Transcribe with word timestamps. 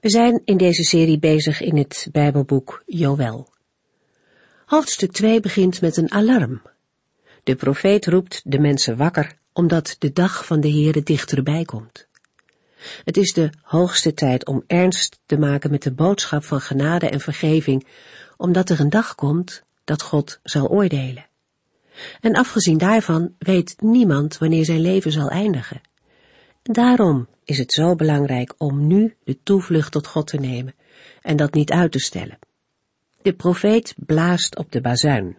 We 0.00 0.10
zijn 0.10 0.42
in 0.44 0.56
deze 0.56 0.84
serie 0.84 1.18
bezig 1.18 1.60
in 1.60 1.76
het 1.76 2.08
Bijbelboek 2.12 2.82
Joël. 2.86 3.48
Hoofdstuk 4.66 5.12
2 5.12 5.40
begint 5.40 5.80
met 5.80 5.96
een 5.96 6.12
alarm. 6.12 6.62
De 7.42 7.54
profeet 7.54 8.06
roept 8.06 8.40
de 8.44 8.58
mensen 8.58 8.96
wakker 8.96 9.38
omdat 9.52 9.96
de 9.98 10.12
dag 10.12 10.46
van 10.46 10.60
de 10.60 10.70
Heere 10.70 11.02
dichterbij 11.02 11.64
komt. 11.64 12.08
Het 13.04 13.16
is 13.16 13.32
de 13.32 13.50
hoogste 13.62 14.14
tijd 14.14 14.46
om 14.46 14.64
ernst 14.66 15.20
te 15.26 15.38
maken 15.38 15.70
met 15.70 15.82
de 15.82 15.92
boodschap 15.92 16.44
van 16.44 16.60
genade 16.60 17.08
en 17.08 17.20
vergeving, 17.20 17.86
omdat 18.36 18.70
er 18.70 18.80
een 18.80 18.90
dag 18.90 19.14
komt 19.14 19.62
dat 19.84 20.02
God 20.02 20.40
zal 20.42 20.68
oordelen. 20.68 21.26
En 22.20 22.34
afgezien 22.34 22.78
daarvan 22.78 23.34
weet 23.38 23.74
niemand 23.78 24.38
wanneer 24.38 24.64
zijn 24.64 24.80
leven 24.80 25.12
zal 25.12 25.28
eindigen. 25.28 25.80
Daarom 26.62 27.28
is 27.44 27.58
het 27.58 27.72
zo 27.72 27.94
belangrijk 27.94 28.54
om 28.58 28.86
nu 28.86 29.16
de 29.24 29.38
toevlucht 29.42 29.92
tot 29.92 30.06
God 30.06 30.26
te 30.26 30.36
nemen 30.36 30.74
en 31.22 31.36
dat 31.36 31.54
niet 31.54 31.70
uit 31.70 31.92
te 31.92 31.98
stellen. 31.98 32.38
De 33.22 33.32
profeet 33.32 33.94
blaast 34.06 34.56
op 34.56 34.72
de 34.72 34.80
bazuin. 34.80 35.38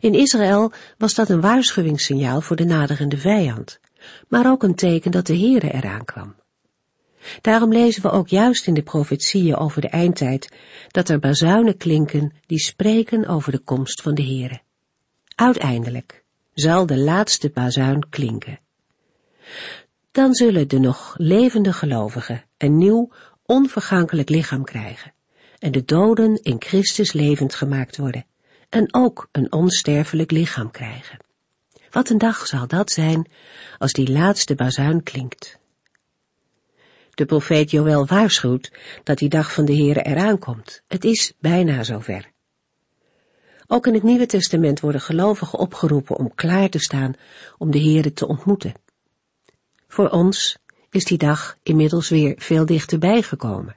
In 0.00 0.14
Israël 0.14 0.72
was 0.98 1.14
dat 1.14 1.28
een 1.28 1.40
waarschuwingssignaal 1.40 2.40
voor 2.40 2.56
de 2.56 2.64
naderende 2.64 3.18
vijand, 3.18 3.80
maar 4.28 4.50
ook 4.50 4.62
een 4.62 4.74
teken 4.74 5.10
dat 5.10 5.26
de 5.26 5.38
Heere 5.38 5.72
eraan 5.72 6.04
kwam. 6.04 6.34
Daarom 7.40 7.72
lezen 7.72 8.02
we 8.02 8.10
ook 8.10 8.28
juist 8.28 8.66
in 8.66 8.74
de 8.74 8.82
profetieën 8.82 9.56
over 9.56 9.80
de 9.80 9.88
eindtijd 9.88 10.52
dat 10.88 11.08
er 11.08 11.18
bazuinen 11.18 11.76
klinken 11.76 12.32
die 12.46 12.58
spreken 12.58 13.26
over 13.26 13.52
de 13.52 13.58
komst 13.58 14.02
van 14.02 14.14
de 14.14 14.22
Heere. 14.22 14.60
Uiteindelijk 15.34 16.24
zal 16.54 16.86
de 16.86 16.98
laatste 16.98 17.50
bazuin 17.50 18.08
klinken 18.08 18.58
dan 20.12 20.34
zullen 20.34 20.68
de 20.68 20.78
nog 20.78 21.14
levende 21.16 21.72
gelovigen 21.72 22.44
een 22.58 22.76
nieuw, 22.76 23.12
onvergankelijk 23.46 24.28
lichaam 24.28 24.64
krijgen 24.64 25.12
en 25.58 25.72
de 25.72 25.84
doden 25.84 26.42
in 26.42 26.56
Christus 26.58 27.12
levend 27.12 27.54
gemaakt 27.54 27.96
worden 27.96 28.26
en 28.68 28.94
ook 28.94 29.28
een 29.32 29.52
onsterfelijk 29.52 30.30
lichaam 30.30 30.70
krijgen. 30.70 31.18
Wat 31.90 32.08
een 32.08 32.18
dag 32.18 32.46
zal 32.46 32.66
dat 32.66 32.90
zijn 32.90 33.30
als 33.78 33.92
die 33.92 34.12
laatste 34.12 34.54
bazuin 34.54 35.02
klinkt. 35.02 35.58
De 37.10 37.24
profeet 37.24 37.70
Joël 37.70 38.06
waarschuwt 38.06 38.72
dat 39.02 39.18
die 39.18 39.28
dag 39.28 39.52
van 39.52 39.64
de 39.64 39.74
Heere 39.74 40.02
eraan 40.02 40.38
komt. 40.38 40.82
Het 40.88 41.04
is 41.04 41.32
bijna 41.38 41.82
zover. 41.82 42.30
Ook 43.66 43.86
in 43.86 43.94
het 43.94 44.02
Nieuwe 44.02 44.26
Testament 44.26 44.80
worden 44.80 45.00
gelovigen 45.00 45.58
opgeroepen 45.58 46.16
om 46.16 46.34
klaar 46.34 46.68
te 46.68 46.78
staan 46.78 47.14
om 47.58 47.70
de 47.70 47.80
Heere 47.80 48.12
te 48.12 48.28
ontmoeten. 48.28 48.74
Voor 49.92 50.08
ons 50.08 50.56
is 50.90 51.04
die 51.04 51.18
dag 51.18 51.56
inmiddels 51.62 52.08
weer 52.08 52.34
veel 52.36 52.66
dichterbij 52.66 53.22
gekomen. 53.22 53.76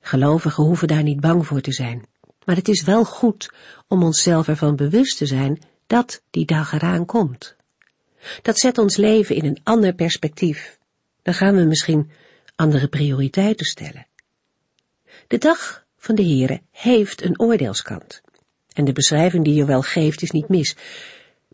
Gelovigen 0.00 0.64
hoeven 0.64 0.88
daar 0.88 1.02
niet 1.02 1.20
bang 1.20 1.46
voor 1.46 1.60
te 1.60 1.72
zijn, 1.72 2.06
maar 2.44 2.56
het 2.56 2.68
is 2.68 2.82
wel 2.82 3.04
goed 3.04 3.52
om 3.88 4.02
onszelf 4.02 4.48
ervan 4.48 4.76
bewust 4.76 5.16
te 5.16 5.26
zijn 5.26 5.62
dat 5.86 6.22
die 6.30 6.44
dag 6.44 6.72
eraan 6.72 7.04
komt. 7.04 7.56
Dat 8.42 8.58
zet 8.58 8.78
ons 8.78 8.96
leven 8.96 9.36
in 9.36 9.44
een 9.44 9.60
ander 9.62 9.94
perspectief. 9.94 10.78
Dan 11.22 11.34
gaan 11.34 11.56
we 11.56 11.64
misschien 11.64 12.10
andere 12.54 12.88
prioriteiten 12.88 13.66
stellen. 13.66 14.06
De 15.26 15.38
dag 15.38 15.84
van 15.96 16.14
de 16.14 16.24
Heere 16.24 16.60
heeft 16.70 17.22
een 17.22 17.40
oordeelskant. 17.40 18.20
En 18.72 18.84
de 18.84 18.92
beschrijving 18.92 19.44
die 19.44 19.54
je 19.54 19.64
wel 19.64 19.82
geeft 19.82 20.22
is 20.22 20.30
niet 20.30 20.48
mis. 20.48 20.76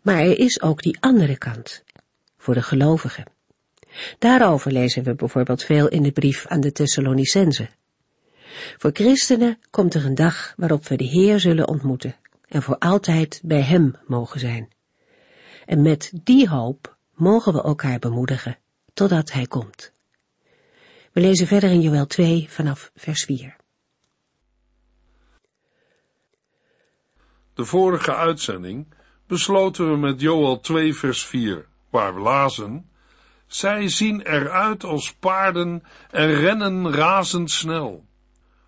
Maar 0.01 0.19
er 0.19 0.39
is 0.39 0.61
ook 0.61 0.81
die 0.81 0.97
andere 0.99 1.37
kant, 1.37 1.83
voor 2.37 2.53
de 2.53 2.61
gelovigen. 2.61 3.32
Daarover 4.19 4.71
lezen 4.71 5.03
we 5.03 5.15
bijvoorbeeld 5.15 5.63
veel 5.63 5.87
in 5.87 6.03
de 6.03 6.11
brief 6.11 6.47
aan 6.47 6.59
de 6.59 6.71
Thessalonicenzen. 6.71 7.69
Voor 8.77 8.91
christenen 8.93 9.59
komt 9.69 9.93
er 9.93 10.05
een 10.05 10.15
dag 10.15 10.53
waarop 10.57 10.87
we 10.87 10.95
de 10.95 11.03
Heer 11.03 11.39
zullen 11.39 11.67
ontmoeten 11.67 12.15
en 12.47 12.61
voor 12.61 12.77
altijd 12.77 13.41
bij 13.43 13.61
Hem 13.61 13.95
mogen 14.07 14.39
zijn. 14.39 14.73
En 15.65 15.81
met 15.81 16.11
die 16.23 16.49
hoop 16.49 16.97
mogen 17.13 17.53
we 17.53 17.61
elkaar 17.61 17.99
bemoedigen 17.99 18.57
totdat 18.93 19.31
Hij 19.31 19.45
komt. 19.45 19.93
We 21.11 21.21
lezen 21.21 21.47
verder 21.47 21.69
in 21.69 21.81
Joel 21.81 22.07
2 22.07 22.45
vanaf 22.49 22.91
vers 22.95 23.23
4. 23.23 23.55
De 27.53 27.65
vorige 27.65 28.15
uitzending 28.15 28.87
besloten 29.27 29.91
we 29.91 29.97
met 29.97 30.21
Joel 30.21 30.59
2 30.59 30.93
vers 30.93 31.25
4, 31.25 31.67
waar 31.89 32.13
we 32.13 32.19
lazen 32.19 32.89
zij 33.55 33.89
zien 33.89 34.21
eruit 34.21 34.83
als 34.83 35.13
paarden 35.13 35.83
en 36.11 36.33
rennen 36.33 36.93
razendsnel. 36.93 38.05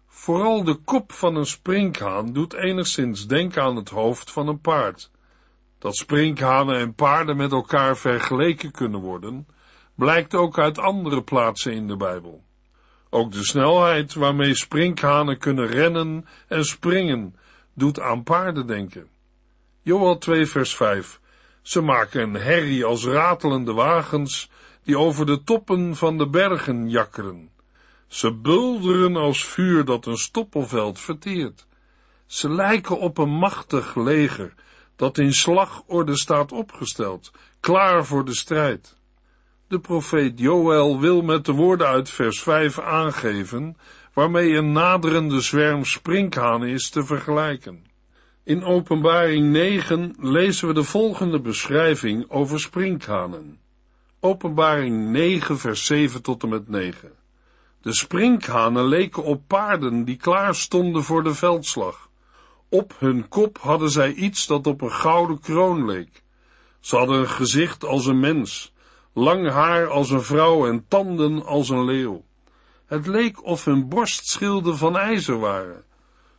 Vooral 0.07 0.63
de 0.63 0.73
kop 0.73 1.11
van 1.11 1.35
een 1.35 1.45
sprinkhaan 1.45 2.33
doet 2.33 2.53
enigszins 2.53 3.27
denken 3.27 3.61
aan 3.61 3.75
het 3.75 3.89
hoofd 3.89 4.31
van 4.31 4.47
een 4.47 4.59
paard. 4.59 5.11
Dat 5.79 5.95
sprinkhanen 5.95 6.79
en 6.79 6.93
paarden 6.93 7.37
met 7.37 7.51
elkaar 7.51 7.97
vergeleken 7.97 8.71
kunnen 8.71 8.99
worden, 8.99 9.47
blijkt 9.95 10.33
ook 10.33 10.59
uit 10.59 10.77
andere 10.77 11.23
plaatsen 11.23 11.73
in 11.73 11.87
de 11.87 11.97
Bijbel. 11.97 12.43
Ook 13.09 13.31
de 13.31 13.45
snelheid 13.45 14.13
waarmee 14.13 14.55
sprinkhanen 14.55 15.37
kunnen 15.37 15.67
rennen 15.67 16.27
en 16.47 16.65
springen, 16.65 17.35
doet 17.73 17.99
aan 17.99 18.23
paarden 18.23 18.67
denken. 18.67 19.07
Joel 19.81 20.17
2 20.17 20.45
vers 20.45 20.75
5 20.75 21.19
Ze 21.61 21.81
maken 21.81 22.21
een 22.21 22.33
herrie 22.33 22.85
als 22.85 23.05
ratelende 23.05 23.73
wagens 23.73 24.49
die 24.85 24.97
over 24.97 25.25
de 25.25 25.43
toppen 25.43 25.95
van 25.95 26.17
de 26.17 26.29
bergen 26.29 26.89
jakkeren. 26.89 27.49
Ze 28.07 28.33
bulderen 28.33 29.15
als 29.15 29.45
vuur 29.45 29.85
dat 29.85 30.05
een 30.05 30.17
stoppelveld 30.17 30.99
verteert. 30.99 31.67
Ze 32.25 32.49
lijken 32.49 32.99
op 32.99 33.17
een 33.17 33.29
machtig 33.29 33.95
leger 33.95 34.53
dat 34.95 35.17
in 35.17 35.33
slagorde 35.33 36.17
staat 36.17 36.51
opgesteld, 36.51 37.31
klaar 37.59 38.05
voor 38.05 38.25
de 38.25 38.35
strijd. 38.35 38.97
De 39.67 39.79
profeet 39.79 40.39
Joël 40.39 40.99
wil 40.99 41.21
met 41.21 41.45
de 41.45 41.51
woorden 41.51 41.87
uit 41.87 42.09
vers 42.09 42.41
5 42.41 42.79
aangeven 42.79 43.77
waarmee 44.13 44.53
een 44.53 44.71
naderende 44.71 45.41
zwerm 45.41 45.85
sprinkhanen 45.85 46.69
is 46.69 46.89
te 46.89 47.03
vergelijken. 47.03 47.85
In 48.43 48.63
openbaring 48.63 49.51
9 49.51 50.15
lezen 50.19 50.67
we 50.67 50.73
de 50.73 50.83
volgende 50.83 51.41
beschrijving 51.41 52.29
over 52.29 52.59
sprinkhanen. 52.59 53.59
Openbaring 54.25 55.11
9, 55.11 55.57
vers 55.57 55.85
7 55.85 56.21
tot 56.21 56.43
en 56.43 56.49
met 56.49 56.69
9. 56.69 57.11
De 57.81 57.93
sprinkhanen 57.93 58.85
leken 58.85 59.23
op 59.23 59.41
paarden 59.47 60.03
die 60.03 60.15
klaar 60.15 60.55
stonden 60.55 61.03
voor 61.03 61.23
de 61.23 61.33
veldslag. 61.33 62.09
Op 62.69 62.95
hun 62.99 63.27
kop 63.27 63.57
hadden 63.57 63.89
zij 63.89 64.13
iets 64.13 64.47
dat 64.47 64.67
op 64.67 64.81
een 64.81 64.91
gouden 64.91 65.39
kroon 65.39 65.85
leek. 65.85 66.23
Ze 66.79 66.95
hadden 66.95 67.19
een 67.19 67.29
gezicht 67.29 67.83
als 67.83 68.05
een 68.05 68.19
mens, 68.19 68.73
lang 69.13 69.49
haar 69.49 69.87
als 69.87 70.09
een 70.09 70.23
vrouw 70.23 70.67
en 70.67 70.85
tanden 70.87 71.45
als 71.45 71.69
een 71.69 71.85
leeuw. 71.85 72.23
Het 72.85 73.07
leek 73.07 73.43
of 73.43 73.65
hun 73.65 73.89
borstschilden 73.89 74.77
van 74.77 74.97
ijzer 74.97 75.39
waren. 75.39 75.83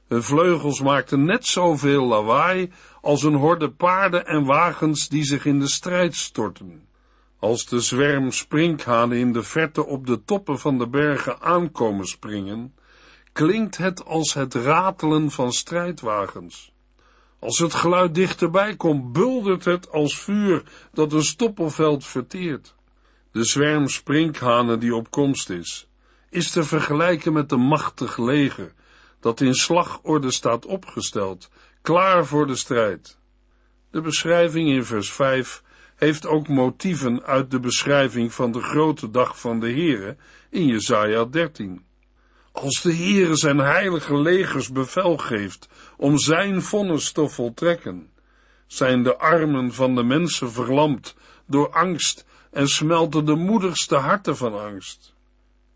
Hun 0.09 0.23
vleugels 0.23 0.81
maakten 0.81 1.25
net 1.25 1.47
zoveel 1.47 2.06
lawaai 2.06 2.73
als 3.00 3.23
een 3.23 3.35
horde 3.35 3.71
paarden 3.71 4.27
en 4.27 4.44
wagens 4.44 5.09
die 5.09 5.25
zich 5.25 5.44
in 5.44 5.59
de 5.59 5.69
strijd 5.69 6.15
storten. 6.15 6.87
Als 7.38 7.67
de 7.67 7.81
zwerm 7.81 8.33
sprinkhanen 8.33 9.19
in 9.19 9.33
de 9.33 9.43
verte 9.43 9.87
op 9.87 10.06
de 10.06 10.25
toppen 10.25 10.59
van 10.59 10.79
de 10.79 10.88
bergen 10.88 11.41
aankomen 11.41 12.06
springen, 12.06 12.75
klinkt 13.33 13.77
het 13.77 14.05
als 14.05 14.35
het 14.35 14.55
ratelen 14.55 15.31
van 15.31 15.53
strijdwagens. 15.53 16.73
Als 17.38 17.59
het 17.59 17.75
geluid 17.75 18.15
dichterbij 18.15 18.77
komt, 18.77 19.12
buldert 19.12 19.65
het 19.65 19.91
als 19.91 20.19
vuur 20.19 20.62
dat 20.93 21.12
een 21.12 21.25
stoppelveld 21.25 22.05
verteert. 22.05 22.75
De 23.33 23.44
zwerm 23.44 23.89
sprinkhanen 23.89 24.81
die 24.81 24.94
op 24.94 25.11
komst 25.11 25.50
is, 25.50 25.89
is 26.31 26.50
te 26.50 26.65
vergelijken 26.65 27.32
met 27.32 27.53
een 27.53 27.61
machtig 27.61 28.17
leger 28.17 28.73
dat 29.21 29.41
in 29.41 29.55
slagorde 29.55 30.31
staat 30.31 30.67
opgesteld, 30.67 31.50
klaar 31.82 32.27
voor 32.27 32.47
de 32.47 32.56
strijd. 32.56 33.19
De 33.91 34.00
beschrijving 34.00 34.69
in 34.69 34.85
vers 34.85 35.12
5 35.12 35.62
heeft 35.96 36.26
ook 36.26 36.48
motieven 36.48 37.22
uit 37.22 37.50
de 37.50 37.60
beschrijving 37.60 38.32
van 38.32 38.52
de 38.52 38.60
grote 38.60 39.10
dag 39.10 39.40
van 39.40 39.60
de 39.60 39.72
Here 39.72 40.16
in 40.50 40.66
Jesaja 40.66 41.25
13. 41.25 41.84
Als 42.52 42.82
de 42.82 42.94
Heere 42.94 43.37
zijn 43.37 43.58
heilige 43.58 44.19
legers 44.19 44.72
bevel 44.72 45.16
geeft 45.16 45.69
om 45.96 46.19
zijn 46.19 46.62
vonnis 46.62 47.12
te 47.12 47.28
voltrekken, 47.28 48.10
zijn 48.66 49.02
de 49.02 49.16
armen 49.16 49.72
van 49.72 49.94
de 49.94 50.02
mensen 50.02 50.52
verlamd 50.52 51.16
door 51.46 51.70
angst 51.70 52.25
en 52.50 52.69
smelten 52.69 53.25
de 53.25 53.34
moedigste 53.34 53.96
harten 53.96 54.37
van 54.37 54.60
angst. 54.60 55.14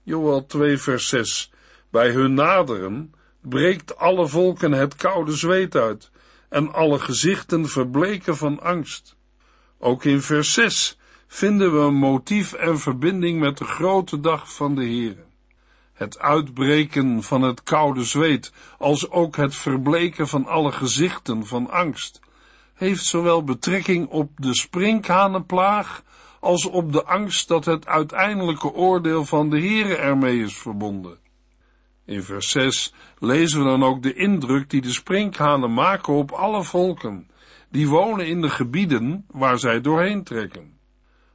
Joel 0.03 0.47
2 0.47 0.79
vers 0.79 1.09
6 1.09 1.53
Bij 1.91 2.11
hun 2.11 2.35
naderen 2.35 3.15
breekt 3.41 3.97
alle 3.97 4.29
volken 4.29 4.73
het 4.73 4.95
koude 4.95 5.33
zweet 5.33 5.77
uit 5.77 6.11
en 6.49 6.73
alle 6.73 6.99
gezichten 6.99 7.69
verbleken 7.69 8.37
van 8.37 8.61
angst. 8.61 9.17
Ook 9.83 10.05
in 10.05 10.23
vers 10.23 10.53
6 10.53 10.99
vinden 11.27 11.73
we 11.73 11.79
een 11.79 11.95
motief 11.95 12.53
en 12.53 12.79
verbinding 12.79 13.41
met 13.41 13.59
de 13.59 13.65
grote 13.65 14.21
dag 14.21 14.55
van 14.55 14.75
de 14.75 14.81
Heere. 14.81 15.25
Het 15.93 16.19
uitbreken 16.19 17.23
van 17.23 17.43
het 17.43 17.63
koude 17.63 18.05
zweet, 18.05 18.53
als 18.79 19.11
ook 19.11 19.37
het 19.37 19.55
verbleken 19.55 20.29
van 20.29 20.47
alle 20.47 20.73
gezichten 20.73 21.47
van 21.47 21.71
angst, 21.71 22.21
heeft 22.75 23.05
zowel 23.05 23.45
betrekking 23.45 24.09
op 24.09 24.31
de 24.37 24.55
sprinkhanenplaag 24.55 26.03
als 26.41 26.67
op 26.67 26.93
de 26.93 27.05
angst 27.05 27.49
dat 27.49 27.65
het 27.65 27.87
uiteindelijke 27.87 28.73
oordeel 28.73 29.25
van 29.25 29.51
de 29.51 29.59
Heere 29.59 29.97
ermee 29.97 30.43
is 30.43 30.57
verbonden. 30.57 31.19
In 32.05 32.23
vers 32.23 32.51
6 32.51 32.95
lezen 33.19 33.59
we 33.59 33.65
dan 33.65 33.85
ook 33.85 34.03
de 34.03 34.15
indruk 34.15 34.71
die 34.71 34.81
de 34.81 34.93
sprinkhanen 34.93 35.75
maken 35.75 36.15
op 36.15 36.31
alle 36.31 36.63
volken, 36.63 37.30
die 37.71 37.89
wonen 37.89 38.27
in 38.27 38.41
de 38.41 38.51
gebieden 38.51 39.25
waar 39.31 39.59
zij 39.59 39.81
doorheen 39.81 40.25
trekken. 40.25 40.79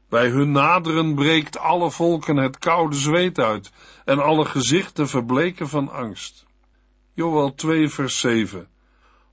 Bij 0.09 0.29
hun 0.29 0.51
naderen 0.51 1.15
breekt 1.15 1.57
alle 1.57 1.91
volken 1.91 2.37
het 2.37 2.57
koude 2.57 2.95
zweet 2.95 3.39
uit 3.39 3.71
en 4.05 4.23
alle 4.23 4.45
gezichten 4.45 5.07
verbleken 5.07 5.67
van 5.67 5.91
angst. 5.91 6.45
Joel 7.13 7.53
2 7.53 7.89
vers 7.89 8.19
7 8.19 8.67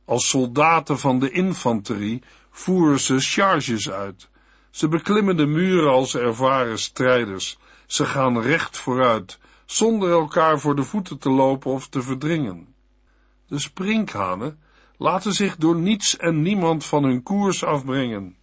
Als 0.05 0.29
soldaten 0.29 0.99
van 0.99 1.19
de 1.19 1.31
infanterie 1.31 2.23
voeren 2.51 3.01
ze 3.01 3.21
charges 3.21 3.91
uit. 3.91 4.31
Ze 4.71 4.89
beklimmen 4.89 5.37
de 5.37 5.47
muren 5.47 5.91
als 5.91 6.15
ervaren 6.15 6.79
strijders. 6.79 7.59
Ze 7.87 8.05
gaan 8.05 8.41
recht 8.41 8.77
vooruit, 8.77 9.39
zonder 9.65 10.11
elkaar 10.11 10.61
voor 10.61 10.77
de 10.77 10.83
voeten 10.83 11.19
te 11.19 11.31
lopen 11.31 11.71
of 11.71 11.89
te 11.89 12.03
verdringen. 12.03 12.75
De 13.47 13.59
sprinkhanen 13.59 14.61
laten 15.03 15.33
zich 15.33 15.57
door 15.57 15.77
niets 15.77 16.17
en 16.17 16.43
niemand 16.43 16.85
van 16.85 17.05
hun 17.05 17.23
koers 17.23 17.65
afbrengen. 17.65 18.37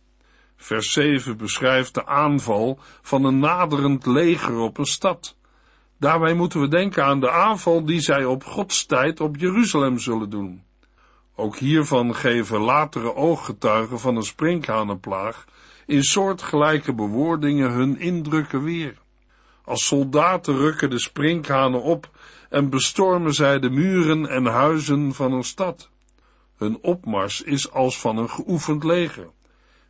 Vers 0.56 0.92
7 0.92 1.38
beschrijft 1.38 1.94
de 1.94 2.06
aanval 2.06 2.80
van 3.02 3.24
een 3.24 3.40
naderend 3.40 4.06
leger 4.06 4.58
op 4.58 4.78
een 4.78 4.86
stad. 4.86 5.36
Daarbij 6.00 6.34
moeten 6.34 6.62
we 6.62 6.68
denken 6.68 7.04
aan 7.06 7.20
de 7.20 7.32
aanval 7.32 7.86
die 7.86 8.00
zij 8.00 8.26
op 8.26 8.44
Gods 8.44 8.86
tijd 8.86 9.20
op 9.20 9.38
Jeruzalem 9.38 10.00
zullen 10.00 10.30
doen. 10.30 10.64
Ook 11.36 11.58
hiervan 11.58 12.16
geven 12.16 12.60
latere 12.60 13.16
ooggetuigen 13.16 14.00
van 14.00 14.16
een 14.16 14.24
sprinkhanenplaag 14.24 15.46
in 15.86 16.04
soortgelijke 16.04 16.94
bewoordingen 16.94 17.72
hun 17.72 18.00
indrukken 18.00 18.64
weer. 18.64 18.98
Als 19.64 19.86
soldaten 19.86 20.58
rukken 20.58 20.90
de 20.90 21.00
sprinkhanen 21.00 21.82
op 21.82 22.10
en 22.50 22.70
bestormen 22.70 23.34
zij 23.34 23.60
de 23.60 23.70
muren 23.70 24.30
en 24.30 24.46
huizen 24.46 25.14
van 25.14 25.34
een 25.34 25.44
stad. 25.44 25.90
Hun 26.60 26.78
opmars 26.82 27.42
is 27.42 27.72
als 27.72 28.00
van 28.00 28.18
een 28.18 28.30
geoefend 28.30 28.84
leger. 28.84 29.30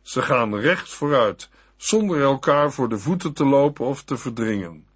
Ze 0.02 0.22
gaan 0.22 0.54
recht 0.54 0.88
vooruit, 0.88 1.50
zonder 1.76 2.22
elkaar 2.22 2.72
voor 2.72 2.88
de 2.88 2.98
voeten 2.98 3.32
te 3.32 3.44
lopen 3.44 3.86
of 3.86 4.02
te 4.02 4.16
verdringen. 4.16 4.86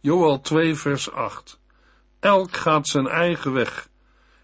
Joel 0.00 0.40
2 0.40 0.74
vers 0.74 1.10
8 1.12 1.60
Elk 2.20 2.56
gaat 2.56 2.88
zijn 2.88 3.06
eigen 3.06 3.52
weg. 3.52 3.88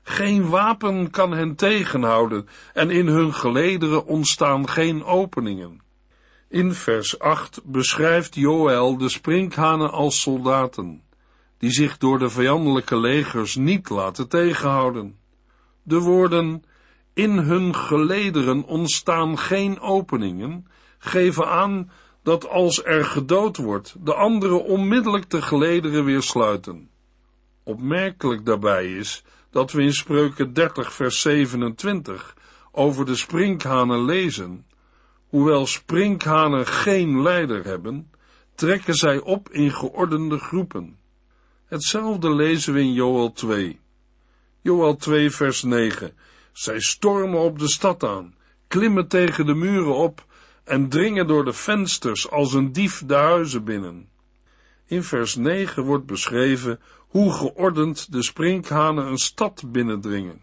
Geen 0.02 0.48
wapen 0.48 1.10
kan 1.10 1.32
hen 1.32 1.54
tegenhouden 1.54 2.48
en 2.72 2.90
in 2.90 3.06
hun 3.06 3.34
gelederen 3.34 4.06
ontstaan 4.06 4.68
geen 4.68 5.04
openingen. 5.04 5.80
In 6.48 6.74
vers 6.74 7.18
8 7.18 7.60
beschrijft 7.64 8.34
Joel 8.34 8.96
de 8.96 9.08
sprinkhanen 9.08 9.90
als 9.90 10.20
soldaten, 10.20 11.02
die 11.58 11.70
zich 11.70 11.98
door 11.98 12.18
de 12.18 12.30
vijandelijke 12.30 12.96
legers 12.96 13.56
niet 13.56 13.88
laten 13.88 14.28
tegenhouden. 14.28 15.20
De 15.82 15.98
woorden 15.98 16.64
in 17.12 17.38
hun 17.38 17.74
gelederen 17.74 18.64
ontstaan 18.64 19.38
geen 19.38 19.80
openingen, 19.80 20.66
geven 20.98 21.48
aan 21.48 21.90
dat 22.22 22.48
als 22.48 22.84
er 22.84 23.04
gedood 23.04 23.56
wordt, 23.56 23.96
de 24.00 24.14
anderen 24.14 24.64
onmiddellijk 24.64 25.30
de 25.30 25.42
gelederen 25.42 26.04
weer 26.04 26.22
sluiten. 26.22 26.90
Opmerkelijk 27.64 28.46
daarbij 28.46 28.92
is 28.92 29.24
dat 29.50 29.72
we 29.72 29.82
in 29.82 29.92
Spreuken 29.92 30.52
30 30.52 30.92
vers 30.92 31.20
27 31.20 32.36
over 32.72 33.06
de 33.06 33.16
sprinkhanen 33.16 34.04
lezen. 34.04 34.66
Hoewel 35.26 35.66
sprinkhanen 35.66 36.66
geen 36.66 37.22
leider 37.22 37.64
hebben, 37.64 38.10
trekken 38.54 38.94
zij 38.94 39.20
op 39.20 39.48
in 39.48 39.70
geordende 39.70 40.38
groepen. 40.38 40.98
Hetzelfde 41.66 42.34
lezen 42.34 42.74
we 42.74 42.80
in 42.80 42.92
Joel 42.92 43.32
2. 43.32 43.80
Joel 44.64 44.96
2 44.96 45.30
vers 45.30 45.62
9. 45.62 46.12
Zij 46.52 46.80
stormen 46.80 47.40
op 47.40 47.58
de 47.58 47.68
stad 47.68 48.04
aan, 48.04 48.34
klimmen 48.68 49.08
tegen 49.08 49.46
de 49.46 49.54
muren 49.54 49.94
op 49.94 50.24
en 50.64 50.88
dringen 50.88 51.26
door 51.26 51.44
de 51.44 51.52
vensters 51.52 52.30
als 52.30 52.52
een 52.52 52.72
dief 52.72 53.02
de 53.06 53.14
huizen 53.14 53.64
binnen. 53.64 54.08
In 54.86 55.02
vers 55.02 55.36
9 55.36 55.82
wordt 55.82 56.06
beschreven 56.06 56.80
hoe 56.98 57.32
geordend 57.32 58.12
de 58.12 58.22
sprinkhanen 58.22 59.06
een 59.06 59.18
stad 59.18 59.64
binnendringen. 59.66 60.42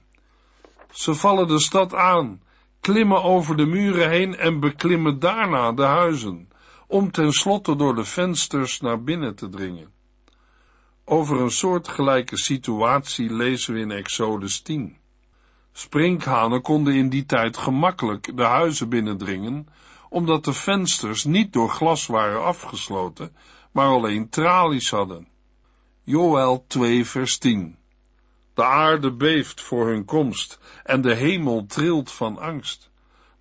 Ze 0.91 1.13
vallen 1.13 1.47
de 1.47 1.59
stad 1.59 1.93
aan, 1.93 2.41
klimmen 2.79 3.23
over 3.23 3.57
de 3.57 3.65
muren 3.65 4.09
heen 4.09 4.35
en 4.35 4.59
beklimmen 4.59 5.19
daarna 5.19 5.71
de 5.71 5.83
huizen, 5.83 6.49
om 6.87 7.11
tenslotte 7.11 7.75
door 7.75 7.95
de 7.95 8.05
vensters 8.05 8.79
naar 8.79 9.03
binnen 9.03 9.35
te 9.35 9.49
dringen. 9.49 9.98
Over 11.11 11.41
een 11.41 11.51
soortgelijke 11.51 12.37
situatie 12.37 13.33
lezen 13.33 13.73
we 13.73 13.79
in 13.79 13.91
Exodus 13.91 14.61
10. 14.61 14.97
Sprinkhanen 15.71 16.61
konden 16.61 16.93
in 16.93 17.09
die 17.09 17.25
tijd 17.25 17.57
gemakkelijk 17.57 18.37
de 18.37 18.43
huizen 18.43 18.89
binnendringen, 18.89 19.67
omdat 20.09 20.45
de 20.45 20.53
vensters 20.53 21.23
niet 21.23 21.53
door 21.53 21.69
glas 21.69 22.07
waren 22.07 22.43
afgesloten, 22.43 23.35
maar 23.71 23.87
alleen 23.87 24.29
tralies 24.29 24.89
hadden. 24.89 25.27
Joel 26.03 26.65
2 26.67 27.05
vers 27.05 27.37
10 27.37 27.77
De 28.53 28.63
aarde 28.63 29.11
beeft 29.11 29.61
voor 29.61 29.87
hun 29.87 30.05
komst 30.05 30.59
en 30.83 31.01
de 31.01 31.13
hemel 31.13 31.65
trilt 31.65 32.11
van 32.11 32.37
angst. 32.37 32.91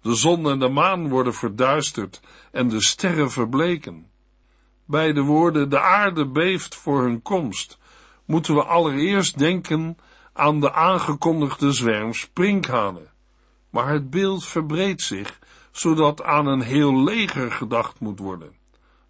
De 0.03 0.15
zon 0.15 0.51
en 0.51 0.59
de 0.59 0.69
maan 0.69 1.09
worden 1.09 1.35
verduisterd 1.35 2.21
en 2.53 2.69
de 2.69 2.83
sterren 2.83 3.31
verbleken. 3.31 4.08
Bij 4.89 5.13
de 5.13 5.23
woorden 5.23 5.71
de 5.71 5.81
aarde 5.81 6.27
beeft 6.27 6.75
voor 6.75 7.03
hun 7.03 7.23
komst, 7.23 7.79
moeten 8.25 8.55
we 8.55 8.65
allereerst 8.65 9.39
denken 9.39 9.99
aan 10.33 10.61
de 10.61 10.73
aangekondigde 10.73 11.73
zwerm 11.73 12.15
sprinkhanen. 12.15 13.11
Maar 13.71 13.89
het 13.89 14.11
beeld 14.11 14.45
verbreedt 14.45 15.03
zich, 15.03 15.39
zodat 15.71 16.23
aan 16.23 16.47
een 16.47 16.61
heel 16.61 17.03
leger 17.03 17.53
gedacht 17.53 18.01
moet 18.01 18.19
worden. 18.19 18.53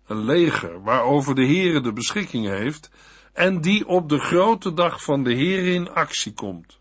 Een 0.06 0.24
leger 0.24 0.82
waarover 0.82 1.34
de 1.34 1.46
Heere 1.46 1.80
de 1.80 1.92
beschikking 1.92 2.46
heeft 2.46 2.90
en 3.32 3.60
die 3.60 3.86
op 3.86 4.08
de 4.08 4.18
grote 4.18 4.74
dag 4.74 5.02
van 5.02 5.22
de 5.22 5.34
Heere 5.34 5.72
in 5.72 5.90
actie 5.90 6.32
komt. 6.32 6.78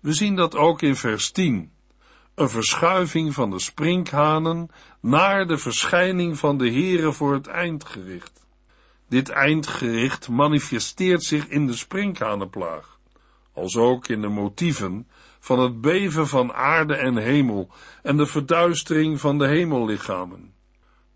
We 0.00 0.12
zien 0.12 0.36
dat 0.36 0.56
ook 0.56 0.82
in 0.82 0.96
vers 0.96 1.30
10. 1.30 1.72
Een 2.34 2.48
verschuiving 2.48 3.34
van 3.34 3.50
de 3.50 3.60
sprinkhanen 3.60 4.70
naar 5.00 5.46
de 5.46 5.58
verschijning 5.58 6.38
van 6.38 6.58
de 6.58 6.70
Heere 6.70 7.12
voor 7.12 7.32
het 7.32 7.46
eindgericht. 7.46 8.46
Dit 9.08 9.28
eindgericht 9.28 10.28
manifesteert 10.28 11.22
zich 11.22 11.48
in 11.48 11.66
de 11.66 11.72
sprinkhanenplaag 11.72 12.98
als 13.52 13.76
ook 13.76 14.08
in 14.08 14.20
de 14.20 14.28
motieven 14.28 15.08
van 15.38 15.58
het 15.58 15.80
beven 15.80 16.28
van 16.28 16.52
aarde 16.52 16.94
en 16.94 17.16
hemel 17.16 17.70
en 18.02 18.16
de 18.16 18.26
verduistering 18.26 19.20
van 19.20 19.38
de 19.38 19.46
hemellichamen. 19.46 20.54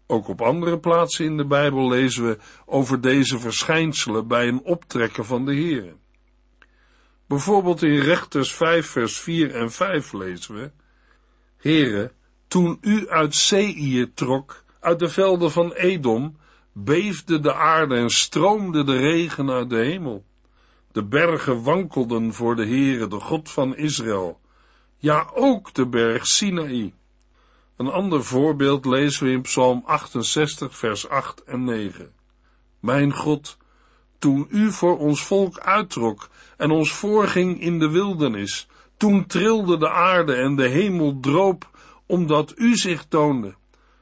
Ook 0.06 0.28
op 0.28 0.42
andere 0.42 0.78
plaatsen 0.78 1.24
in 1.24 1.36
de 1.36 1.46
Bijbel 1.46 1.88
lezen 1.88 2.26
we 2.26 2.38
over 2.66 3.00
deze 3.00 3.38
verschijnselen 3.38 4.28
bij 4.28 4.48
een 4.48 4.62
optrekken 4.62 5.24
van 5.24 5.44
de 5.44 5.54
Heere. 5.54 5.94
Bijvoorbeeld 7.26 7.82
in 7.82 7.98
Rechters 7.98 8.52
5 8.52 8.86
vers 8.86 9.20
4 9.20 9.54
en 9.54 9.70
5 9.70 10.12
lezen 10.12 10.54
we, 10.54 10.70
Heere, 11.56 12.12
toen 12.54 12.78
u 12.80 13.08
uit 13.08 13.34
Seir 13.34 14.14
trok, 14.14 14.64
uit 14.80 14.98
de 14.98 15.08
velden 15.08 15.50
van 15.50 15.72
Edom, 15.72 16.36
beefde 16.72 17.40
de 17.40 17.54
aarde 17.54 17.96
en 17.96 18.10
stroomde 18.10 18.84
de 18.84 18.96
regen 18.96 19.50
uit 19.50 19.70
de 19.70 19.76
hemel. 19.76 20.24
De 20.92 21.04
bergen 21.04 21.62
wankelden 21.62 22.32
voor 22.32 22.56
de 22.56 22.66
Heere, 22.66 23.06
de 23.06 23.20
God 23.20 23.50
van 23.50 23.76
Israël. 23.76 24.40
Ja, 24.98 25.30
ook 25.34 25.74
de 25.74 25.86
berg 25.86 26.26
Sinaï. 26.26 26.94
Een 27.76 27.90
ander 27.90 28.24
voorbeeld 28.24 28.84
lezen 28.84 29.26
we 29.26 29.32
in 29.32 29.42
Psalm 29.42 29.82
68, 29.84 30.76
vers 30.76 31.08
8 31.08 31.44
en 31.44 31.64
9. 31.64 32.12
Mijn 32.80 33.12
God, 33.12 33.56
toen 34.18 34.46
u 34.50 34.72
voor 34.72 34.98
ons 34.98 35.24
volk 35.24 35.58
uittrok 35.58 36.28
en 36.56 36.70
ons 36.70 36.92
voorging 36.92 37.60
in 37.60 37.78
de 37.78 37.88
wildernis. 37.88 38.66
Toen 38.96 39.26
trilde 39.26 39.78
de 39.78 39.90
aarde 39.90 40.34
en 40.34 40.56
de 40.56 40.68
hemel 40.68 41.18
droop, 41.20 41.72
omdat 42.06 42.52
u 42.56 42.76
zich 42.76 43.04
toonde. 43.04 43.54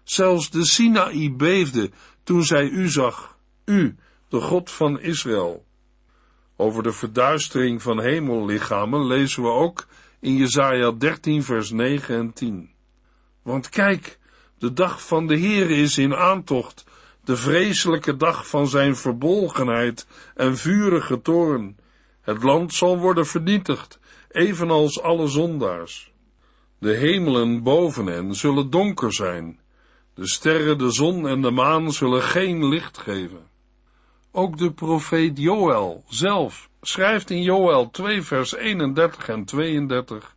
Zelfs 0.05 0.51
de 0.51 0.65
Sinaï 0.65 1.33
beefde 1.33 1.91
toen 2.23 2.45
zij 2.45 2.69
u 2.69 2.89
zag, 2.89 3.37
u, 3.65 3.97
de 4.29 4.41
God 4.41 4.71
van 4.71 5.01
Israël. 5.01 5.65
Over 6.57 6.83
de 6.83 6.93
verduistering 6.93 7.83
van 7.83 8.01
hemellichamen 8.01 9.07
lezen 9.07 9.43
we 9.43 9.49
ook 9.49 9.87
in 10.21 10.37
Jesaja 10.37 10.91
13 10.91 11.43
vers 11.43 11.71
9 11.71 12.17
en 12.17 12.33
10. 12.33 12.71
Want 13.43 13.69
kijk, 13.69 14.19
de 14.59 14.73
dag 14.73 15.07
van 15.07 15.27
de 15.27 15.37
Heer 15.37 15.71
is 15.71 15.99
in 15.99 16.15
aantocht, 16.15 16.85
de 17.25 17.37
vreselijke 17.37 18.17
dag 18.17 18.49
van 18.49 18.69
zijn 18.69 18.97
verbolgenheid 18.97 20.07
en 20.35 20.57
vurige 20.57 21.23
toorn. 21.23 21.77
Het 22.21 22.43
land 22.43 22.75
zal 22.75 22.99
worden 22.99 23.27
vernietigd, 23.27 23.99
evenals 24.29 25.01
alle 25.01 25.29
zondaars. 25.29 26.12
De 26.83 26.97
hemelen 26.97 27.63
boven 27.63 28.07
hen 28.07 28.35
zullen 28.35 28.71
donker 28.71 29.13
zijn. 29.13 29.61
De 30.15 30.29
sterren, 30.29 30.79
de 30.79 30.91
zon 30.91 31.29
en 31.29 31.43
de 31.43 31.51
maan 31.51 31.93
zullen 31.93 32.23
geen 32.23 32.69
licht 32.69 32.99
geven. 32.99 33.47
Ook 34.33 34.59
de 34.59 34.73
profeet 34.73 35.39
Joël 35.39 36.05
zelf 36.09 36.69
schrijft 36.81 37.31
in 37.31 37.43
Joël 37.43 37.91
2 37.91 38.23
vers 38.23 38.55
31 38.55 39.29
en 39.29 39.45
32 39.45 40.37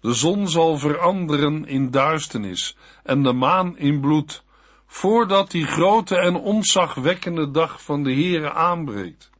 De 0.00 0.12
zon 0.12 0.48
zal 0.48 0.78
veranderen 0.78 1.66
in 1.66 1.90
duisternis 1.90 2.76
en 3.02 3.22
de 3.22 3.32
maan 3.32 3.78
in 3.78 4.00
bloed, 4.00 4.42
voordat 4.86 5.50
die 5.50 5.66
grote 5.66 6.16
en 6.16 6.36
onzagwekkende 6.36 7.50
dag 7.50 7.82
van 7.82 8.02
de 8.02 8.12
Heere 8.12 8.52
aanbreekt. 8.52 9.30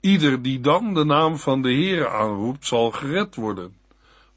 Ieder 0.00 0.42
die 0.42 0.60
dan 0.60 0.94
de 0.94 1.04
naam 1.04 1.38
van 1.38 1.62
de 1.62 1.72
Heere 1.72 2.08
aanroept, 2.08 2.66
zal 2.66 2.90
gered 2.90 3.34
worden. 3.34 3.77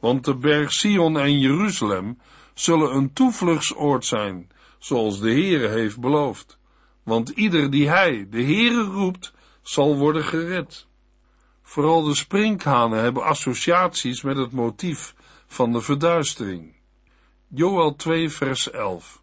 Want 0.01 0.25
de 0.25 0.35
berg 0.35 0.71
Sion 0.71 1.19
en 1.19 1.39
Jeruzalem 1.39 2.17
zullen 2.53 2.95
een 2.95 3.13
toevluchtsoord 3.13 4.05
zijn, 4.05 4.49
zoals 4.79 5.19
de 5.19 5.31
Heere 5.31 5.67
heeft 5.67 5.99
beloofd. 5.99 6.57
Want 7.03 7.29
ieder 7.29 7.71
die 7.71 7.89
hij, 7.89 8.27
de 8.29 8.43
Heere, 8.43 8.83
roept, 8.83 9.33
zal 9.61 9.97
worden 9.97 10.23
gered. 10.23 10.87
Vooral 11.61 12.03
de 12.03 12.15
sprinkhanen 12.15 12.99
hebben 12.99 13.23
associaties 13.23 14.21
met 14.21 14.37
het 14.37 14.51
motief 14.51 15.15
van 15.47 15.71
de 15.71 15.81
verduistering. 15.81 16.75
Joel 17.47 17.95
2 17.95 18.29
vers 18.29 18.71
11 18.71 19.21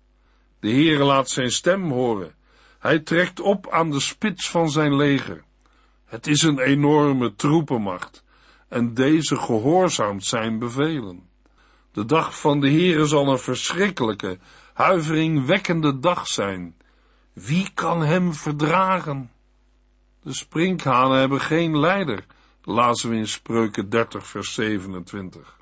De 0.61 0.71
Heere 0.71 1.05
laat 1.05 1.31
zijn 1.31 1.51
stem 1.51 1.91
horen. 1.91 2.35
Hij 2.79 2.99
trekt 2.99 3.41
op 3.41 3.71
aan 3.71 3.91
de 3.91 4.01
spits 4.01 4.51
van 4.51 4.71
zijn 4.71 4.97
leger. 4.97 5.45
Het 6.05 6.27
is 6.27 6.43
een 6.43 6.59
enorme 6.59 7.35
troepenmacht, 7.35 8.25
en 8.69 8.95
deze 8.95 9.37
gehoorzaamt 9.37 10.25
zijn 10.25 10.59
bevelen. 10.59 11.29
De 11.93 12.05
dag 12.05 12.41
van 12.41 12.61
de 12.61 12.71
Heere 12.71 13.07
zal 13.07 13.29
een 13.29 13.39
verschrikkelijke, 13.39 14.39
huiveringwekkende 14.73 15.99
dag 15.99 16.27
zijn. 16.27 16.77
Wie 17.33 17.71
kan 17.75 18.03
hem 18.03 18.35
verdragen? 18.35 19.31
De 20.23 20.33
sprinkhanen 20.33 21.19
hebben 21.19 21.41
geen 21.41 21.79
leider, 21.79 22.25
lazen 22.63 23.11
we 23.11 23.17
in 23.17 23.29
Spreuken 23.29 23.89
30 23.89 24.27
vers 24.27 24.55
27. 24.55 25.57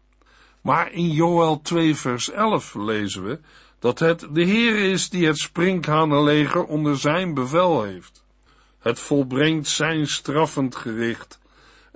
Maar 0.61 0.93
in 0.93 1.11
Joel 1.11 1.61
2 1.61 1.97
vers 1.97 2.31
11 2.31 2.75
lezen 2.75 3.25
we 3.25 3.41
dat 3.79 3.99
het 3.99 4.27
de 4.33 4.43
Heer 4.43 4.77
is 4.77 5.09
die 5.09 5.27
het 5.27 5.39
sprinkhanenleger 5.39 6.65
onder 6.65 6.99
zijn 6.99 7.35
bevel 7.35 7.83
heeft. 7.83 8.25
Het 8.79 8.99
volbrengt 8.99 9.69
zijn 9.69 10.07
straffend 10.07 10.77
gericht 10.77 11.39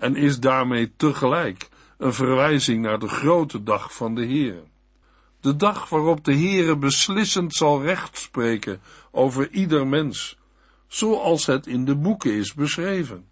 en 0.01 0.17
is 0.17 0.41
daarmee 0.41 0.93
tegelijk 0.97 1.69
een 1.99 2.13
verwijzing 2.13 2.83
naar 2.83 2.99
de 2.99 3.09
grote 3.09 3.63
dag 3.63 3.95
van 3.95 4.15
de 4.15 4.25
Heer. 4.25 4.63
De 5.41 5.57
dag 5.57 5.89
waarop 5.89 6.25
de 6.25 6.35
Heere 6.35 6.77
beslissend 6.77 7.55
zal 7.55 7.83
rechtspreken 7.83 8.81
over 9.11 9.51
ieder 9.51 9.87
mens, 9.87 10.39
zoals 10.87 11.47
het 11.47 11.67
in 11.67 11.85
de 11.85 11.97
boeken 11.97 12.33
is 12.33 12.55
beschreven. 12.55 13.29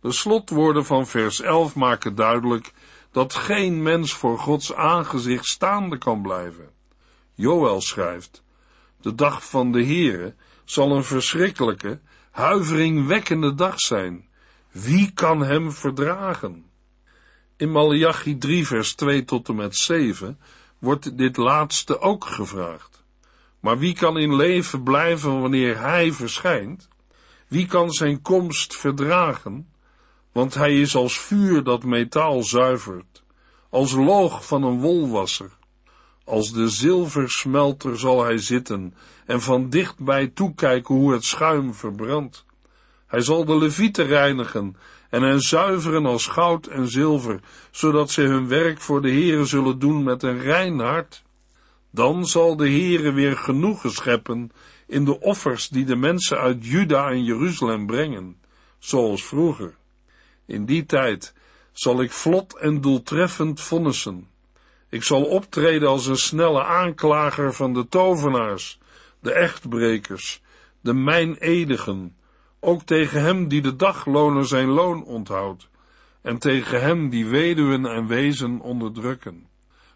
De 0.00 0.12
slotwoorden 0.12 0.84
van 0.84 1.06
vers 1.06 1.40
11 1.40 1.74
maken 1.74 2.14
duidelijk 2.14 2.72
dat 3.10 3.34
geen 3.34 3.82
mens 3.82 4.12
voor 4.12 4.38
Gods 4.38 4.74
aangezicht 4.74 5.44
staande 5.44 5.98
kan 5.98 6.22
blijven. 6.22 6.68
Joël 7.34 7.80
schrijft, 7.80 8.42
de 9.00 9.14
dag 9.14 9.48
van 9.48 9.72
de 9.72 9.84
Heere 9.84 10.34
zal 10.64 10.96
een 10.96 11.04
verschrikkelijke, 11.04 12.00
huiveringwekkende 12.30 13.54
dag 13.54 13.80
zijn. 13.80 14.28
Wie 14.84 15.10
kan 15.14 15.42
hem 15.42 15.72
verdragen? 15.72 16.64
In 17.56 17.70
Malachi 17.72 18.38
3 18.38 18.66
vers 18.66 18.94
2 18.94 19.24
tot 19.24 19.48
en 19.48 19.54
met 19.54 19.76
7 19.76 20.38
wordt 20.78 21.18
dit 21.18 21.36
laatste 21.36 22.00
ook 22.00 22.24
gevraagd. 22.24 23.04
Maar 23.60 23.78
wie 23.78 23.94
kan 23.94 24.18
in 24.18 24.36
leven 24.36 24.82
blijven 24.82 25.40
wanneer 25.40 25.80
hij 25.80 26.12
verschijnt? 26.12 26.88
Wie 27.48 27.66
kan 27.66 27.90
zijn 27.90 28.22
komst 28.22 28.76
verdragen? 28.76 29.68
Want 30.32 30.54
hij 30.54 30.80
is 30.80 30.96
als 30.96 31.18
vuur 31.18 31.62
dat 31.64 31.84
metaal 31.84 32.42
zuivert, 32.42 33.22
als 33.70 33.92
loog 33.92 34.46
van 34.46 34.62
een 34.62 34.80
wolwasser. 34.80 35.50
Als 36.24 36.52
de 36.52 36.68
zilversmelter 36.68 37.98
zal 37.98 38.24
hij 38.24 38.38
zitten 38.38 38.94
en 39.26 39.40
van 39.40 39.68
dichtbij 39.68 40.26
toekijken 40.26 40.94
hoe 40.94 41.12
het 41.12 41.24
schuim 41.24 41.74
verbrandt. 41.74 42.45
Hij 43.06 43.20
zal 43.20 43.44
de 43.44 43.58
levieten 43.58 44.06
reinigen 44.06 44.76
en 45.10 45.22
hen 45.22 45.40
zuiveren 45.40 46.06
als 46.06 46.26
goud 46.26 46.66
en 46.66 46.88
zilver, 46.88 47.40
zodat 47.70 48.10
ze 48.10 48.22
hun 48.22 48.48
werk 48.48 48.80
voor 48.80 49.02
de 49.02 49.10
Heere 49.10 49.44
zullen 49.44 49.78
doen 49.78 50.02
met 50.02 50.22
een 50.22 50.38
rein 50.38 50.78
hart. 50.78 51.22
Dan 51.90 52.26
zal 52.26 52.56
de 52.56 52.68
Heere 52.68 53.12
weer 53.12 53.36
genoegen 53.36 53.90
scheppen 53.90 54.50
in 54.86 55.04
de 55.04 55.20
offers 55.20 55.68
die 55.68 55.84
de 55.84 55.96
mensen 55.96 56.38
uit 56.38 56.66
Juda 56.66 57.10
en 57.10 57.24
Jeruzalem 57.24 57.86
brengen, 57.86 58.36
zoals 58.78 59.24
vroeger. 59.24 59.74
In 60.46 60.64
die 60.64 60.86
tijd 60.86 61.34
zal 61.72 62.02
ik 62.02 62.12
vlot 62.12 62.58
en 62.58 62.80
doeltreffend 62.80 63.60
vonnissen. 63.60 64.28
Ik 64.88 65.02
zal 65.02 65.24
optreden 65.24 65.88
als 65.88 66.06
een 66.06 66.16
snelle 66.16 66.64
aanklager 66.64 67.54
van 67.54 67.72
de 67.72 67.88
tovenaars, 67.88 68.78
de 69.20 69.32
echtbrekers, 69.32 70.42
de 70.80 70.94
mijnedigen, 70.94 72.16
ook 72.66 72.82
tegen 72.82 73.22
hem 73.22 73.48
die 73.48 73.60
de 73.62 73.76
dagloner 73.76 74.46
zijn 74.46 74.68
loon 74.68 75.04
onthoudt, 75.04 75.68
en 76.22 76.38
tegen 76.38 76.82
hem 76.82 77.08
die 77.08 77.26
weduwen 77.26 77.86
en 77.86 78.06
wezen 78.06 78.60
onderdrukken, 78.60 79.46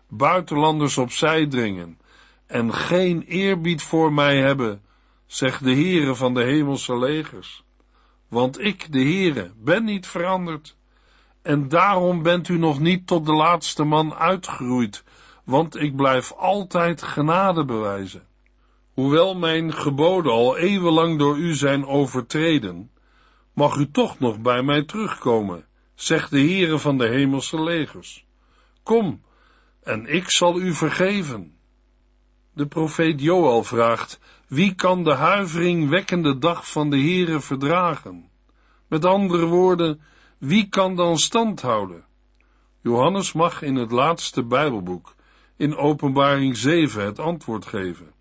buitenlanders 0.09 0.99
opzij 0.99 1.47
dringen, 1.47 1.99
en 2.47 2.75
geen 2.75 3.23
eerbied 3.23 3.83
voor 3.83 4.13
mij 4.13 4.37
hebben, 4.37 4.83
zegt 5.27 5.65
de 5.65 5.75
Heere 5.75 6.15
van 6.15 6.35
de 6.35 6.43
hemelse 6.43 6.99
legers. 6.99 7.65
Want 8.29 8.61
ik, 8.61 8.93
de 8.93 9.03
Heere, 9.03 9.51
ben 9.57 9.85
niet 9.85 10.07
veranderd, 10.07 10.77
en 11.43 11.69
daarom 11.69 12.23
bent 12.23 12.49
u 12.49 12.59
nog 12.59 12.81
niet 12.81 13.07
tot 13.07 13.27
de 13.27 13.35
laatste 13.35 13.85
man 13.85 14.15
uitgeroeid, 14.15 15.05
want 15.45 15.77
ik 15.77 15.97
blijf 15.97 16.33
altijd 16.33 17.03
genade 17.03 17.65
bewijzen. 17.65 18.30
Hoewel 19.01 19.35
mijn 19.35 19.73
geboden 19.73 20.33
al 20.33 20.57
eeuwenlang 20.57 21.19
door 21.19 21.39
u 21.39 21.55
zijn 21.55 21.87
overtreden, 21.87 22.91
mag 23.53 23.77
u 23.77 23.91
toch 23.91 24.19
nog 24.19 24.41
bij 24.41 24.63
mij 24.63 24.85
terugkomen, 24.85 25.67
zegt 25.95 26.31
de 26.31 26.39
Heere 26.39 26.79
van 26.79 26.99
de 26.99 27.09
hemelse 27.09 27.63
legers. 27.63 28.27
Kom, 28.83 29.23
en 29.83 30.07
ik 30.07 30.31
zal 30.31 30.61
u 30.61 30.75
vergeven. 30.75 31.57
De 32.55 32.67
profeet 32.67 33.21
Joël 33.21 33.65
vraagt, 33.65 34.21
wie 34.49 34.75
kan 34.75 35.05
de 35.05 35.15
huiveringwekkende 35.15 36.39
dag 36.39 36.71
van 36.71 36.91
de 36.91 36.99
Heere 36.99 37.41
verdragen? 37.41 38.31
Met 38.89 39.05
andere 39.05 39.47
woorden, 39.47 40.01
wie 40.39 40.69
kan 40.69 40.97
dan 40.97 41.19
stand 41.19 41.63
houden? 41.63 42.05
Johannes 42.81 43.33
mag 43.33 43.63
in 43.63 43.75
het 43.75 43.91
laatste 43.91 44.45
Bijbelboek, 44.45 45.15
in 45.57 45.77
Openbaring 45.77 46.57
7, 46.57 47.05
het 47.05 47.19
antwoord 47.19 47.67
geven. 47.67 48.19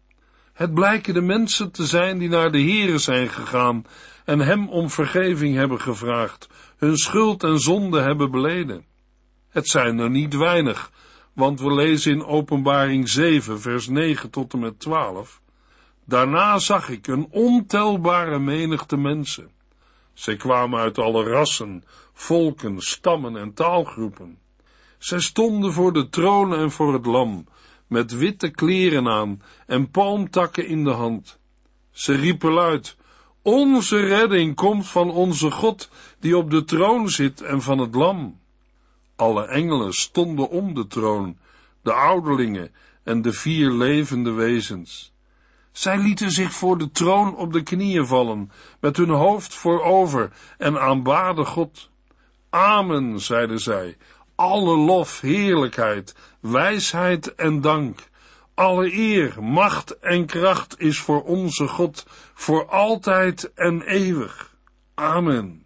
Het 0.59 0.73
blijken 0.73 1.13
de 1.13 1.21
mensen 1.21 1.71
te 1.71 1.85
zijn 1.85 2.17
die 2.17 2.29
naar 2.29 2.51
de 2.51 2.61
Heere 2.61 2.97
zijn 2.97 3.29
gegaan 3.29 3.85
en 4.25 4.39
hem 4.39 4.69
om 4.69 4.89
vergeving 4.89 5.55
hebben 5.55 5.81
gevraagd, 5.81 6.49
hun 6.77 6.97
schuld 6.97 7.43
en 7.43 7.59
zonde 7.59 8.01
hebben 8.01 8.31
beleden. 8.31 8.85
Het 9.49 9.67
zijn 9.67 9.99
er 9.99 10.09
niet 10.09 10.35
weinig, 10.35 10.91
want 11.33 11.59
we 11.59 11.73
lezen 11.73 12.11
in 12.11 12.25
Openbaring 12.25 13.09
7, 13.09 13.61
vers 13.61 13.87
9 13.87 14.29
tot 14.29 14.53
en 14.53 14.59
met 14.59 14.79
12. 14.79 15.41
Daarna 16.05 16.57
zag 16.57 16.89
ik 16.89 17.07
een 17.07 17.27
ontelbare 17.31 18.39
menigte 18.39 18.97
mensen. 18.97 19.49
Zij 20.13 20.35
kwamen 20.35 20.79
uit 20.79 20.97
alle 20.97 21.23
rassen, 21.23 21.83
volken, 22.13 22.79
stammen 22.79 23.37
en 23.37 23.53
taalgroepen. 23.53 24.37
Zij 24.97 25.19
stonden 25.19 25.73
voor 25.73 25.93
de 25.93 26.09
troon 26.09 26.55
en 26.55 26.71
voor 26.71 26.93
het 26.93 27.05
lam, 27.05 27.45
met 27.89 28.17
witte 28.17 28.49
kleren 28.49 29.07
aan 29.07 29.41
en 29.65 29.91
palmtakken 29.91 30.67
in 30.67 30.83
de 30.83 30.91
hand. 30.91 31.39
Ze 31.91 32.13
riepen 32.13 32.51
luid, 32.51 32.97
Onze 33.41 33.99
redding 33.99 34.55
komt 34.55 34.87
van 34.87 35.09
onze 35.11 35.51
God, 35.51 35.89
die 36.19 36.37
op 36.37 36.51
de 36.51 36.63
troon 36.63 37.09
zit 37.09 37.41
en 37.41 37.61
van 37.61 37.77
het 37.79 37.95
lam. 37.95 38.39
Alle 39.15 39.45
engelen 39.45 39.93
stonden 39.93 40.49
om 40.49 40.73
de 40.73 40.87
troon, 40.87 41.37
de 41.81 41.93
ouderlingen 41.93 42.71
en 43.03 43.21
de 43.21 43.33
vier 43.33 43.71
levende 43.71 44.31
wezens. 44.31 45.13
Zij 45.71 45.97
lieten 45.97 46.31
zich 46.31 46.53
voor 46.53 46.77
de 46.77 46.91
troon 46.91 47.35
op 47.35 47.53
de 47.53 47.63
knieën 47.63 48.07
vallen, 48.07 48.51
met 48.79 48.97
hun 48.97 49.09
hoofd 49.09 49.53
voorover 49.53 50.31
en 50.57 50.81
aanbaden 50.81 51.45
God. 51.45 51.89
Amen, 52.49 53.19
zeiden 53.19 53.59
zij, 53.59 53.97
alle 54.35 54.77
lof, 54.77 55.21
heerlijkheid, 55.21 56.15
wijsheid 56.39 57.35
en 57.35 57.61
dank, 57.61 58.09
alle 58.53 58.93
eer, 58.93 59.43
macht 59.43 59.99
en 59.99 60.25
kracht 60.25 60.79
is 60.79 60.99
voor 60.99 61.23
onze 61.23 61.67
God, 61.67 62.05
voor 62.33 62.69
altijd 62.69 63.53
en 63.53 63.81
eeuwig. 63.81 64.55
Amen. 64.93 65.65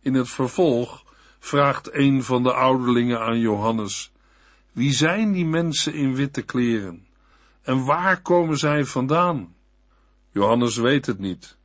In 0.00 0.14
het 0.14 0.28
vervolg 0.28 1.04
vraagt 1.38 1.94
een 1.94 2.22
van 2.22 2.42
de 2.42 2.52
ouderlingen 2.52 3.20
aan 3.20 3.38
Johannes, 3.38 4.12
wie 4.72 4.92
zijn 4.92 5.32
die 5.32 5.46
mensen 5.46 5.94
in 5.94 6.14
witte 6.14 6.42
kleren? 6.42 7.06
En 7.62 7.84
waar 7.84 8.22
komen 8.22 8.56
zij 8.56 8.84
vandaan? 8.84 9.54
Johannes 10.30 10.76
weet 10.76 11.06
het 11.06 11.18
niet, 11.18 11.56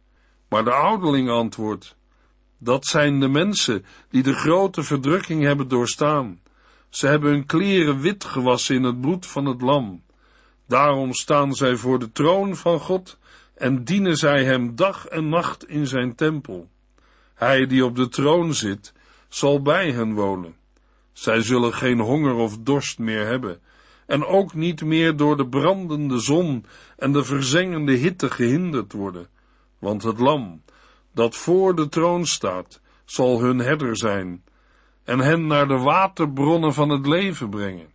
maar 0.49 0.63
de 0.63 0.73
ouderling 0.73 1.29
antwoordt, 1.29 1.95
dat 2.57 2.85
zijn 2.85 3.19
de 3.19 3.27
mensen 3.27 3.85
die 4.09 4.23
de 4.23 4.33
grote 4.33 4.83
verdrukking 4.83 5.43
hebben 5.43 5.67
doorstaan. 5.67 6.41
Ze 6.93 7.07
hebben 7.07 7.31
hun 7.31 7.45
kleren 7.45 7.99
wit 7.99 8.23
gewassen 8.23 8.75
in 8.75 8.83
het 8.83 9.01
bloed 9.01 9.25
van 9.25 9.45
het 9.45 9.61
lam. 9.61 10.03
Daarom 10.67 11.13
staan 11.13 11.53
zij 11.53 11.75
voor 11.75 11.99
de 11.99 12.11
troon 12.11 12.55
van 12.55 12.79
God 12.79 13.17
en 13.55 13.83
dienen 13.83 14.15
zij 14.15 14.43
hem 14.43 14.75
dag 14.75 15.07
en 15.07 15.29
nacht 15.29 15.67
in 15.67 15.87
zijn 15.87 16.15
tempel. 16.15 16.69
Hij 17.33 17.65
die 17.65 17.85
op 17.85 17.95
de 17.95 18.07
troon 18.07 18.53
zit, 18.53 18.93
zal 19.29 19.61
bij 19.61 19.91
hen 19.91 20.13
wonen. 20.13 20.55
Zij 21.11 21.41
zullen 21.41 21.73
geen 21.73 21.99
honger 21.99 22.33
of 22.33 22.57
dorst 22.57 22.99
meer 22.99 23.25
hebben, 23.25 23.61
en 24.05 24.25
ook 24.25 24.53
niet 24.53 24.83
meer 24.83 25.15
door 25.15 25.37
de 25.37 25.47
brandende 25.47 26.19
zon 26.19 26.65
en 26.97 27.11
de 27.11 27.23
verzengende 27.23 27.93
hitte 27.93 28.29
gehinderd 28.29 28.93
worden, 28.93 29.27
want 29.79 30.03
het 30.03 30.19
lam, 30.19 30.63
dat 31.13 31.35
voor 31.35 31.75
de 31.75 31.89
troon 31.89 32.25
staat, 32.25 32.81
zal 33.05 33.41
hun 33.41 33.59
herder 33.59 33.97
zijn, 33.97 34.43
en 35.03 35.19
hen 35.19 35.47
naar 35.47 35.67
de 35.67 35.77
waterbronnen 35.77 36.73
van 36.73 36.89
het 36.89 37.07
leven 37.07 37.49
brengen. 37.49 37.91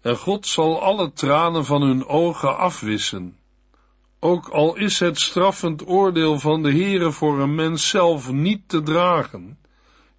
En 0.00 0.16
God 0.16 0.46
zal 0.46 0.82
alle 0.82 1.12
tranen 1.12 1.64
van 1.64 1.82
hun 1.82 2.06
ogen 2.06 2.56
afwissen. 2.56 3.36
Ook 4.20 4.48
al 4.48 4.76
is 4.76 4.98
het 4.98 5.20
straffend 5.20 5.88
oordeel 5.88 6.38
van 6.38 6.62
de 6.62 6.70
Heere 6.70 7.12
voor 7.12 7.40
een 7.40 7.54
mens 7.54 7.88
zelf 7.88 8.32
niet 8.32 8.62
te 8.66 8.82
dragen, 8.82 9.58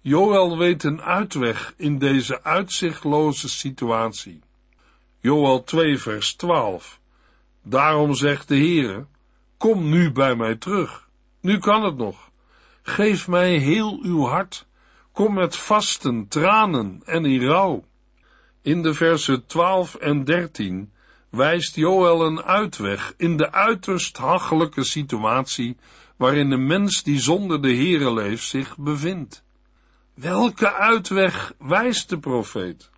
Joël 0.04 0.58
weet 0.58 0.84
een 0.84 1.02
uitweg 1.02 1.74
in 1.76 1.98
deze 1.98 2.42
uitzichtloze 2.42 3.48
situatie. 3.48 4.40
Joël 5.20 5.64
2 5.64 5.98
vers 5.98 6.34
12. 6.34 7.00
Daarom 7.62 8.14
zegt 8.14 8.48
de 8.48 8.56
Heere, 8.56 9.06
kom 9.56 9.88
nu 9.88 10.12
bij 10.12 10.36
mij 10.36 10.56
terug. 10.56 11.08
Nu 11.40 11.58
kan 11.58 11.84
het 11.84 11.96
nog. 11.96 12.30
Geef 12.82 13.28
mij 13.28 13.56
heel 13.56 13.98
uw 14.02 14.24
hart. 14.24 14.66
Kom 15.12 15.34
met 15.34 15.56
vasten, 15.56 16.28
tranen 16.28 17.02
en 17.04 17.24
in 17.24 17.46
rouw. 17.46 17.84
In 18.62 18.82
de 18.82 18.94
versen 18.94 19.46
12 19.46 19.94
en 19.94 20.24
13 20.24 20.92
wijst 21.30 21.76
Joël 21.76 22.26
een 22.26 22.42
uitweg 22.42 23.14
in 23.16 23.36
de 23.36 23.52
uiterst 23.52 24.16
hachelijke 24.16 24.84
situatie 24.84 25.76
waarin 26.16 26.50
de 26.50 26.56
mens 26.56 27.02
die 27.02 27.20
zonder 27.20 27.62
de 27.62 27.74
Heere 27.74 28.12
leeft 28.12 28.44
zich 28.44 28.76
bevindt. 28.76 29.44
Welke 30.14 30.72
uitweg 30.74 31.54
wijst 31.58 32.08
de 32.08 32.18
profeet? 32.18 32.90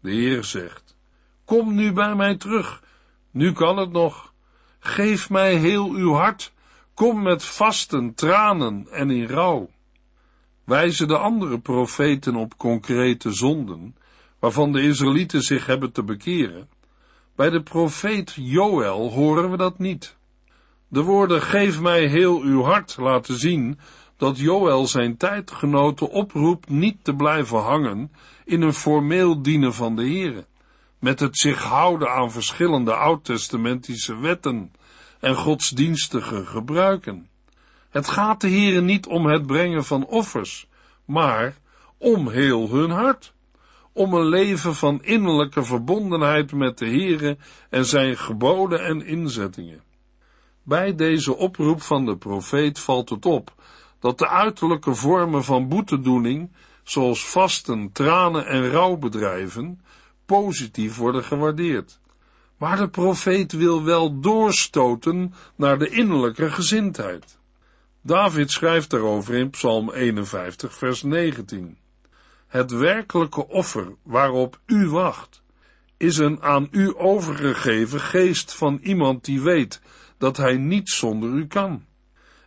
De 0.00 0.10
Heer 0.10 0.44
zegt, 0.44 0.96
kom 1.44 1.74
nu 1.74 1.92
bij 1.92 2.14
mij 2.14 2.36
terug, 2.36 2.82
nu 3.30 3.52
kan 3.52 3.76
het 3.76 3.92
nog. 3.92 4.32
Geef 4.78 5.30
mij 5.30 5.54
heel 5.54 5.90
uw 5.90 6.12
hart, 6.12 6.52
kom 6.94 7.22
met 7.22 7.44
vasten, 7.44 8.14
tranen 8.14 8.86
en 8.90 9.10
in 9.10 9.26
rouw. 9.26 9.70
Wijzen 10.68 11.08
de 11.08 11.18
andere 11.18 11.58
profeten 11.58 12.36
op 12.36 12.56
concrete 12.56 13.32
zonden, 13.32 13.96
waarvan 14.38 14.72
de 14.72 14.82
Israëlieten 14.82 15.42
zich 15.42 15.66
hebben 15.66 15.92
te 15.92 16.02
bekeren? 16.02 16.68
Bij 17.36 17.50
de 17.50 17.62
profeet 17.62 18.32
Joël 18.34 19.10
horen 19.10 19.50
we 19.50 19.56
dat 19.56 19.78
niet. 19.78 20.16
De 20.88 21.02
woorden 21.02 21.42
geef 21.42 21.80
mij 21.80 22.06
heel 22.06 22.40
uw 22.40 22.62
hart 22.62 22.96
laten 22.96 23.38
zien 23.38 23.78
dat 24.16 24.38
Joël 24.38 24.86
zijn 24.86 25.16
tijdgenoten 25.16 26.10
oproept 26.10 26.68
niet 26.68 27.04
te 27.04 27.14
blijven 27.14 27.58
hangen 27.58 28.12
in 28.44 28.62
een 28.62 28.74
formeel 28.74 29.42
dienen 29.42 29.74
van 29.74 29.96
de 29.96 30.08
Here, 30.08 30.46
met 30.98 31.20
het 31.20 31.38
zich 31.38 31.62
houden 31.62 32.10
aan 32.10 32.30
verschillende 32.30 32.94
oud-testamentische 32.94 34.18
wetten 34.18 34.72
en 35.20 35.34
godsdienstige 35.34 36.46
gebruiken. 36.46 37.28
Het 37.98 38.08
gaat 38.08 38.40
de 38.40 38.50
Here 38.50 38.80
niet 38.80 39.06
om 39.06 39.26
het 39.26 39.46
brengen 39.46 39.84
van 39.84 40.06
offers, 40.06 40.68
maar 41.04 41.56
om 41.96 42.28
heel 42.28 42.70
hun 42.70 42.90
hart, 42.90 43.34
om 43.92 44.14
een 44.14 44.26
leven 44.26 44.74
van 44.74 45.02
innerlijke 45.02 45.62
verbondenheid 45.64 46.52
met 46.52 46.78
de 46.78 46.86
Here 46.86 47.36
en 47.70 47.84
zijn 47.84 48.16
geboden 48.16 48.84
en 48.84 49.06
inzettingen. 49.06 49.82
Bij 50.62 50.94
deze 50.94 51.36
oproep 51.36 51.82
van 51.82 52.04
de 52.04 52.16
profeet 52.16 52.78
valt 52.78 53.08
het 53.08 53.26
op 53.26 53.54
dat 53.98 54.18
de 54.18 54.28
uiterlijke 54.28 54.94
vormen 54.94 55.44
van 55.44 55.68
boetedoening, 55.68 56.52
zoals 56.82 57.26
vasten, 57.26 57.92
tranen 57.92 58.46
en 58.46 58.70
rouwbedrijven, 58.70 59.80
positief 60.26 60.96
worden 60.96 61.24
gewaardeerd. 61.24 62.00
Maar 62.56 62.76
de 62.76 62.88
profeet 62.88 63.52
wil 63.52 63.84
wel 63.84 64.20
doorstoten 64.20 65.34
naar 65.56 65.78
de 65.78 65.88
innerlijke 65.88 66.50
gezindheid. 66.50 67.38
David 68.08 68.50
schrijft 68.50 68.90
daarover 68.90 69.34
in 69.34 69.50
Psalm 69.50 69.90
51, 69.90 70.74
vers 70.74 71.02
19. 71.02 71.78
Het 72.46 72.70
werkelijke 72.70 73.48
offer 73.48 73.94
waarop 74.02 74.60
u 74.66 74.88
wacht, 74.88 75.42
is 75.96 76.18
een 76.18 76.42
aan 76.42 76.68
u 76.70 76.94
overgegeven 76.96 78.00
geest 78.00 78.54
van 78.54 78.78
iemand 78.82 79.24
die 79.24 79.40
weet 79.40 79.80
dat 80.18 80.36
hij 80.36 80.56
niet 80.56 80.88
zonder 80.88 81.30
u 81.30 81.46
kan 81.46 81.84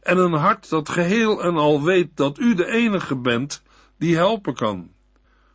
en 0.02 0.18
een 0.18 0.34
hart 0.34 0.70
dat 0.70 0.90
geheel 0.90 1.44
en 1.44 1.56
al 1.56 1.84
weet 1.84 2.10
dat 2.16 2.40
u 2.40 2.54
de 2.54 2.66
enige 2.66 3.16
bent 3.16 3.62
die 3.98 4.16
helpen 4.16 4.56
kan. 4.56 4.92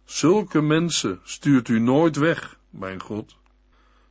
Zulke 0.04 0.62
mensen 0.62 1.20
stuurt 1.22 1.68
u 1.68 1.80
nooit 1.80 2.16
weg, 2.16 2.58
mijn 2.70 3.00
God. 3.00 3.36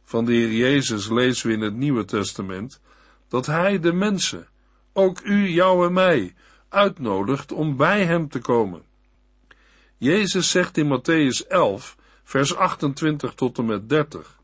Van 0.03 0.25
de 0.25 0.31
Heer 0.31 0.51
Jezus 0.51 1.09
lezen 1.09 1.47
we 1.47 1.53
in 1.53 1.61
het 1.61 1.75
Nieuwe 1.75 2.05
Testament 2.05 2.81
dat 3.27 3.45
Hij 3.45 3.79
de 3.79 3.93
mensen, 3.93 4.47
ook 4.95 5.21
u, 5.23 5.49
jou 5.49 5.85
en 5.85 5.93
mij, 5.93 6.33
uitnodigt 6.69 7.51
om 7.51 7.77
bij 7.77 8.05
Hem 8.05 8.29
te 8.29 8.39
komen. 8.39 8.83
Jezus 9.97 10.49
zegt 10.49 10.77
in 10.77 10.99
Matthäus 10.99 11.47
11, 11.47 11.97
vers 12.23 12.55
28 12.55 13.33
tot 13.33 13.57
en 13.57 13.65
met 13.65 13.89
30, 13.89 14.39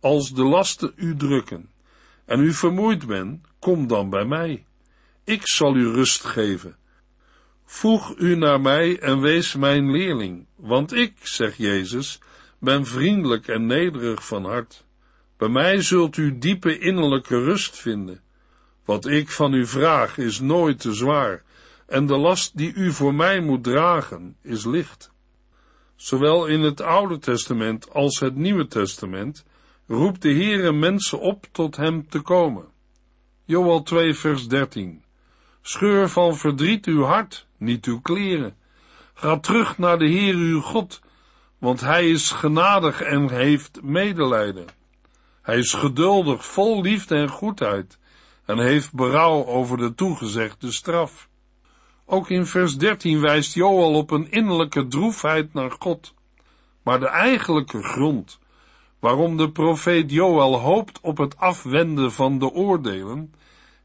Als 0.00 0.32
de 0.32 0.44
lasten 0.44 0.92
u 0.96 1.16
drukken 1.16 1.70
en 2.24 2.40
u 2.40 2.52
vermoeid 2.52 3.06
bent, 3.06 3.46
kom 3.58 3.86
dan 3.86 4.10
bij 4.10 4.24
mij 4.24 4.66
ik 5.28 5.48
zal 5.48 5.76
u 5.76 5.88
rust 5.88 6.24
geven. 6.24 6.76
Voeg 7.64 8.14
u 8.18 8.36
naar 8.36 8.60
mij 8.60 8.98
en 8.98 9.20
wees 9.20 9.54
mijn 9.54 9.90
leerling, 9.90 10.46
want 10.56 10.92
ik, 10.92 11.12
zegt 11.22 11.56
Jezus, 11.56 12.20
ben 12.58 12.86
vriendelijk 12.86 13.48
en 13.48 13.66
nederig 13.66 14.26
van 14.26 14.44
hart. 14.44 14.84
Bij 15.36 15.48
mij 15.48 15.82
zult 15.82 16.16
u 16.16 16.38
diepe 16.38 16.78
innerlijke 16.78 17.44
rust 17.44 17.76
vinden. 17.76 18.20
Wat 18.88 19.06
ik 19.06 19.30
van 19.30 19.52
u 19.52 19.66
vraag 19.66 20.18
is 20.18 20.40
nooit 20.40 20.80
te 20.80 20.92
zwaar, 20.92 21.42
en 21.86 22.06
de 22.06 22.16
last 22.16 22.56
die 22.56 22.72
u 22.72 22.92
voor 22.92 23.14
mij 23.14 23.40
moet 23.40 23.64
dragen 23.64 24.36
is 24.42 24.64
licht. 24.64 25.12
Zowel 25.96 26.46
in 26.46 26.60
het 26.60 26.80
Oude 26.80 27.18
Testament 27.18 27.90
als 27.92 28.20
het 28.20 28.36
Nieuwe 28.36 28.66
Testament 28.66 29.44
roept 29.86 30.22
de 30.22 30.32
Heere 30.32 30.72
mensen 30.72 31.20
op 31.20 31.46
tot 31.52 31.76
hem 31.76 32.08
te 32.08 32.20
komen. 32.20 32.64
Joel 33.44 33.82
2 33.82 34.14
vers 34.14 34.48
13 34.48 35.04
Scheur 35.62 36.08
van 36.08 36.36
verdriet 36.36 36.86
uw 36.86 37.02
hart, 37.02 37.46
niet 37.56 37.84
uw 37.86 38.00
kleren. 38.00 38.56
Ga 39.14 39.38
terug 39.38 39.78
naar 39.78 39.98
de 39.98 40.08
Heer 40.08 40.34
uw 40.34 40.60
God, 40.60 41.00
want 41.58 41.80
Hij 41.80 42.10
is 42.10 42.30
genadig 42.30 43.00
en 43.00 43.30
heeft 43.30 43.82
medelijden. 43.82 44.66
Hij 45.42 45.58
is 45.58 45.72
geduldig, 45.72 46.44
vol 46.44 46.82
liefde 46.82 47.14
en 47.14 47.28
goedheid, 47.28 47.98
en 48.48 48.58
heeft 48.58 48.92
berouw 48.92 49.46
over 49.46 49.76
de 49.76 49.94
toegezegde 49.94 50.72
straf. 50.72 51.28
Ook 52.06 52.30
in 52.30 52.46
vers 52.46 52.76
13 52.76 53.20
wijst 53.20 53.54
Joel 53.54 53.94
op 53.94 54.10
een 54.10 54.30
innerlijke 54.30 54.86
droefheid 54.86 55.52
naar 55.54 55.70
God. 55.78 56.14
Maar 56.82 57.00
de 57.00 57.08
eigenlijke 57.08 57.82
grond 57.82 58.38
waarom 58.98 59.36
de 59.36 59.50
profeet 59.50 60.10
Joel 60.10 60.58
hoopt 60.58 61.00
op 61.00 61.18
het 61.18 61.36
afwenden 61.36 62.12
van 62.12 62.38
de 62.38 62.50
oordelen, 62.50 63.34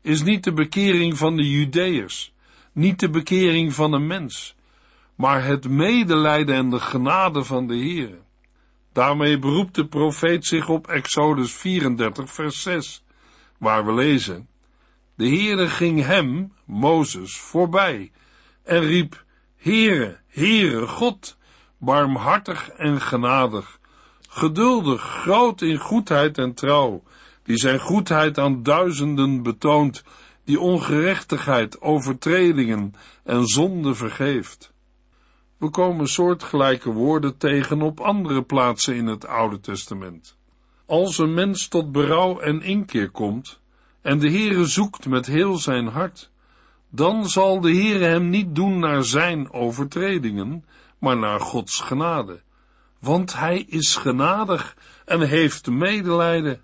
is 0.02 0.24
niet 0.24 0.44
de 0.44 0.54
bekering 0.54 1.18
van 1.18 1.36
de 1.36 1.50
Judeërs, 1.50 2.34
niet 2.72 3.00
de 3.00 3.10
bekering 3.10 3.74
van 3.74 3.94
een 3.94 4.08
mens, 4.08 4.56
maar 5.16 5.44
het 5.46 5.70
medelijden 5.70 6.56
en 6.56 6.70
de 6.70 6.80
genade 6.80 7.44
van 7.44 7.68
de 7.68 7.76
Heere. 7.76 8.20
Daarmee 8.94 9.40
beroept 9.40 9.76
de 9.76 9.88
profeet 9.88 10.46
zich 10.46 10.70
op 10.70 10.88
Exodus 10.88 11.54
34, 11.54 12.32
vers 12.32 12.62
6, 12.62 13.04
waar 13.58 13.86
we 13.86 13.94
lezen, 13.94 14.48
De 15.16 15.28
Heere 15.28 15.68
ging 15.68 16.06
hem, 16.06 16.54
Mozes, 16.66 17.38
voorbij 17.40 18.12
en 18.64 18.80
riep, 18.80 19.24
Heere, 19.56 20.20
Heere, 20.28 20.88
God, 20.88 21.38
barmhartig 21.78 22.70
en 22.70 23.02
genadig, 23.02 23.80
geduldig, 24.30 25.02
groot 25.02 25.62
in 25.62 25.78
goedheid 25.78 26.38
en 26.38 26.54
trouw, 26.54 27.04
die 27.44 27.58
zijn 27.58 27.80
goedheid 27.80 28.38
aan 28.38 28.64
duizenden 28.64 29.44
betoont, 29.44 30.04
die 30.44 30.60
ongerechtigheid, 30.60 31.82
overtredingen 31.82 32.94
en 33.24 33.46
zonde 33.46 33.96
vergeeft. 33.96 34.74
We 35.58 35.70
komen 35.70 36.08
soortgelijke 36.08 36.92
woorden 36.92 37.38
tegen 37.38 37.82
op 37.82 38.00
andere 38.00 38.44
plaatsen 38.44 38.96
in 38.96 39.08
het 39.08 39.28
Oude 39.28 39.60
Testament. 39.60 40.38
Als 40.86 41.18
een 41.18 41.34
mens 41.34 41.68
tot 41.68 41.92
berouw 41.92 42.40
en 42.40 42.62
inkeer 42.62 43.10
komt, 43.10 43.62
en 44.04 44.20
de 44.20 44.30
Heere 44.30 44.66
zoekt 44.66 45.08
met 45.08 45.26
heel 45.26 45.58
zijn 45.58 45.88
hart, 45.88 46.32
dan 46.90 47.30
zal 47.30 47.62
de 47.62 47.72
Heere 47.72 48.06
hem 48.06 48.30
niet 48.30 48.56
doen 48.56 48.80
naar 48.80 49.04
zijn 49.04 49.52
overtredingen, 49.52 50.66
maar 51.00 51.18
naar 51.18 51.40
Gods 51.40 51.80
genade. 51.80 52.42
Want 53.00 53.34
hij 53.38 53.66
is 53.68 53.96
genadig 53.96 54.78
en 55.06 55.22
heeft 55.22 55.68
medelijden. 55.68 56.62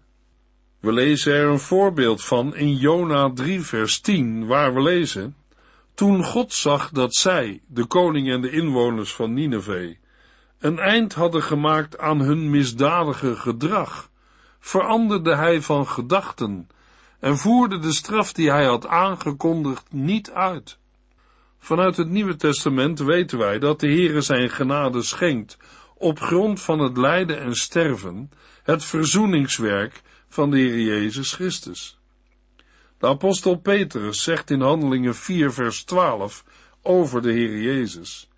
We 0.79 0.91
lezen 0.91 1.33
er 1.33 1.47
een 1.47 1.59
voorbeeld 1.59 2.23
van 2.23 2.55
in 2.55 2.75
Jona 2.75 3.31
3 3.33 3.61
vers 3.61 3.99
10, 3.99 4.47
waar 4.47 4.73
we 4.73 4.81
lezen, 4.81 5.35
Toen 5.93 6.23
God 6.23 6.53
zag 6.53 6.89
dat 6.89 7.15
zij, 7.15 7.61
de 7.67 7.85
koning 7.85 8.29
en 8.29 8.41
de 8.41 8.51
inwoners 8.51 9.13
van 9.13 9.33
Nineveh, 9.33 9.95
een 10.59 10.79
eind 10.79 11.13
hadden 11.13 11.43
gemaakt 11.43 11.97
aan 11.97 12.19
hun 12.19 12.49
misdadige 12.49 13.35
gedrag, 13.35 14.09
veranderde 14.59 15.35
hij 15.35 15.61
van 15.61 15.87
gedachten 15.87 16.67
en 17.19 17.37
voerde 17.37 17.79
de 17.79 17.93
straf 17.93 18.33
die 18.33 18.51
hij 18.51 18.65
had 18.65 18.87
aangekondigd 18.87 19.85
niet 19.91 20.31
uit. 20.31 20.77
Vanuit 21.59 21.97
het 21.97 22.09
Nieuwe 22.09 22.35
Testament 22.35 22.99
weten 22.99 23.37
wij 23.37 23.59
dat 23.59 23.79
de 23.79 23.87
Heere 23.87 24.21
zijn 24.21 24.49
genade 24.49 25.01
schenkt 25.01 25.57
op 25.97 26.19
grond 26.19 26.61
van 26.61 26.79
het 26.79 26.97
lijden 26.97 27.39
en 27.39 27.55
sterven, 27.55 28.31
het 28.63 28.85
verzoeningswerk 28.85 30.01
van 30.27 30.51
de 30.51 30.57
Heer 30.57 30.79
Jezus 30.79 31.33
Christus. 31.33 31.99
De 32.97 33.07
apostel 33.07 33.55
Petrus 33.55 34.23
zegt 34.23 34.49
in 34.49 34.61
Handelingen 34.61 35.15
4 35.15 35.53
vers 35.53 35.83
12 35.83 36.43
over 36.81 37.21
de 37.21 37.31
Heer 37.31 37.61
Jezus. 37.61 38.29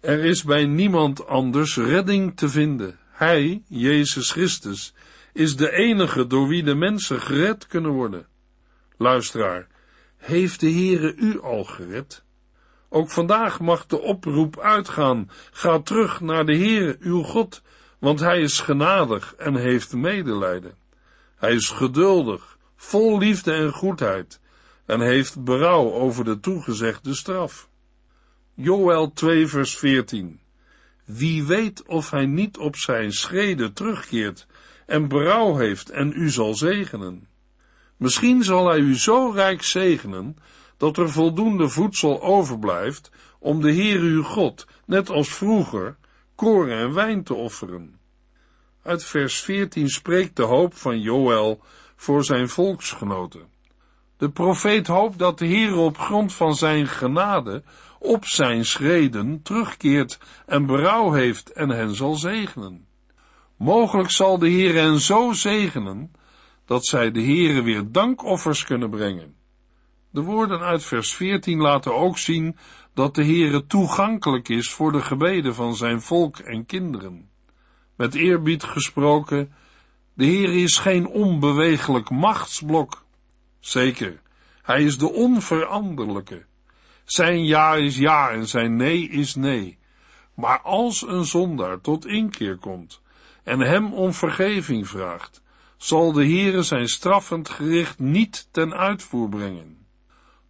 Er 0.00 0.24
is 0.24 0.42
bij 0.42 0.64
niemand 0.64 1.26
anders 1.26 1.76
redding 1.76 2.36
te 2.36 2.48
vinden. 2.48 2.98
Hij, 3.10 3.62
Jezus 3.68 4.30
Christus, 4.30 4.93
is 5.34 5.56
de 5.56 5.72
enige 5.72 6.26
door 6.26 6.48
wie 6.48 6.62
de 6.62 6.74
mensen 6.74 7.20
gered 7.20 7.66
kunnen 7.66 7.90
worden. 7.90 8.26
Luisteraar, 8.96 9.66
heeft 10.16 10.60
de 10.60 10.70
Heere 10.70 11.14
u 11.14 11.40
al 11.40 11.64
gered? 11.64 12.24
Ook 12.88 13.10
vandaag 13.10 13.60
mag 13.60 13.86
de 13.86 14.00
oproep 14.00 14.58
uitgaan, 14.58 15.30
ga 15.50 15.78
terug 15.78 16.20
naar 16.20 16.46
de 16.46 16.56
Heere, 16.56 16.96
uw 17.00 17.22
God, 17.22 17.62
want 17.98 18.20
hij 18.20 18.40
is 18.40 18.60
genadig 18.60 19.34
en 19.34 19.54
heeft 19.54 19.92
medelijden. 19.92 20.74
Hij 21.36 21.52
is 21.52 21.68
geduldig, 21.68 22.58
vol 22.76 23.18
liefde 23.18 23.52
en 23.52 23.72
goedheid, 23.72 24.40
en 24.86 25.00
heeft 25.00 25.44
berouw 25.44 25.92
over 25.92 26.24
de 26.24 26.40
toegezegde 26.40 27.14
straf. 27.14 27.68
Joel 28.54 29.12
2 29.12 29.46
vers 29.46 29.76
14 29.76 30.40
Wie 31.04 31.44
weet 31.44 31.82
of 31.86 32.10
hij 32.10 32.26
niet 32.26 32.58
op 32.58 32.76
zijn 32.76 33.12
schreden 33.12 33.72
terugkeert 33.72 34.46
en 34.86 35.08
berouw 35.08 35.56
heeft 35.56 35.90
en 35.90 36.12
u 36.16 36.30
zal 36.30 36.54
zegenen. 36.54 37.28
Misschien 37.96 38.42
zal 38.42 38.68
hij 38.68 38.78
u 38.78 38.98
zo 38.98 39.30
rijk 39.30 39.62
zegenen, 39.62 40.36
dat 40.76 40.96
er 40.96 41.10
voldoende 41.10 41.68
voedsel 41.68 42.22
overblijft 42.22 43.10
om 43.38 43.60
de 43.60 43.70
Heer 43.70 44.00
uw 44.00 44.22
God, 44.22 44.66
net 44.86 45.10
als 45.10 45.28
vroeger, 45.28 45.96
koren 46.34 46.78
en 46.78 46.94
wijn 46.94 47.24
te 47.24 47.34
offeren. 47.34 47.98
Uit 48.82 49.04
vers 49.04 49.40
14 49.40 49.88
spreekt 49.88 50.36
de 50.36 50.42
hoop 50.42 50.74
van 50.74 51.00
Joël 51.00 51.62
voor 51.96 52.24
zijn 52.24 52.48
volksgenoten. 52.48 53.52
De 54.16 54.30
profeet 54.30 54.86
hoopt 54.86 55.18
dat 55.18 55.38
de 55.38 55.46
Heer 55.46 55.76
op 55.76 55.98
grond 55.98 56.32
van 56.32 56.54
zijn 56.54 56.86
genade 56.86 57.62
op 57.98 58.24
zijn 58.24 58.64
schreden 58.64 59.42
terugkeert 59.42 60.18
en 60.46 60.66
berouw 60.66 61.12
heeft 61.12 61.52
en 61.52 61.68
hen 61.68 61.94
zal 61.94 62.14
zegenen. 62.14 62.86
Mogelijk 63.56 64.10
zal 64.10 64.38
de 64.38 64.48
Heer 64.48 64.74
hen 64.74 65.00
zo 65.00 65.32
zegenen 65.32 66.12
dat 66.64 66.86
zij 66.86 67.10
de 67.10 67.22
Heere 67.22 67.62
weer 67.62 67.92
dankoffers 67.92 68.64
kunnen 68.64 68.90
brengen. 68.90 69.34
De 70.10 70.22
woorden 70.22 70.60
uit 70.60 70.84
vers 70.84 71.14
14 71.14 71.58
laten 71.58 71.94
ook 71.94 72.18
zien 72.18 72.56
dat 72.94 73.14
de 73.14 73.24
Heere 73.24 73.66
toegankelijk 73.66 74.48
is 74.48 74.70
voor 74.70 74.92
de 74.92 75.02
gebeden 75.02 75.54
van 75.54 75.76
zijn 75.76 76.00
volk 76.00 76.38
en 76.38 76.66
kinderen. 76.66 77.30
Met 77.96 78.14
eerbied 78.14 78.62
gesproken, 78.62 79.52
de 80.14 80.24
Heer 80.24 80.62
is 80.62 80.78
geen 80.78 81.06
onbewegelijk 81.06 82.10
machtsblok. 82.10 83.04
Zeker, 83.60 84.20
hij 84.62 84.82
is 84.82 84.98
de 84.98 85.12
onveranderlijke. 85.12 86.46
Zijn 87.04 87.44
ja 87.44 87.74
is 87.74 87.96
ja 87.96 88.30
en 88.30 88.48
zijn 88.48 88.76
nee 88.76 89.08
is 89.08 89.34
nee. 89.34 89.78
Maar 90.34 90.60
als 90.60 91.06
een 91.06 91.24
zondaar 91.24 91.80
tot 91.80 92.06
inkeer 92.06 92.56
komt 92.56 93.02
en 93.44 93.60
hem 93.60 93.92
om 93.92 94.12
vergeving 94.12 94.88
vraagt, 94.88 95.42
zal 95.76 96.12
de 96.12 96.24
Heere 96.24 96.62
zijn 96.62 96.88
straffend 96.88 97.48
gericht 97.48 97.98
niet 97.98 98.48
ten 98.50 98.72
uitvoer 98.72 99.28
brengen. 99.28 99.86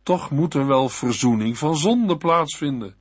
Toch 0.03 0.31
moet 0.31 0.55
er 0.55 0.67
wel 0.67 0.89
verzoening 0.89 1.59
van 1.59 1.77
zonde 1.77 2.17
plaatsvinden. 2.17 2.95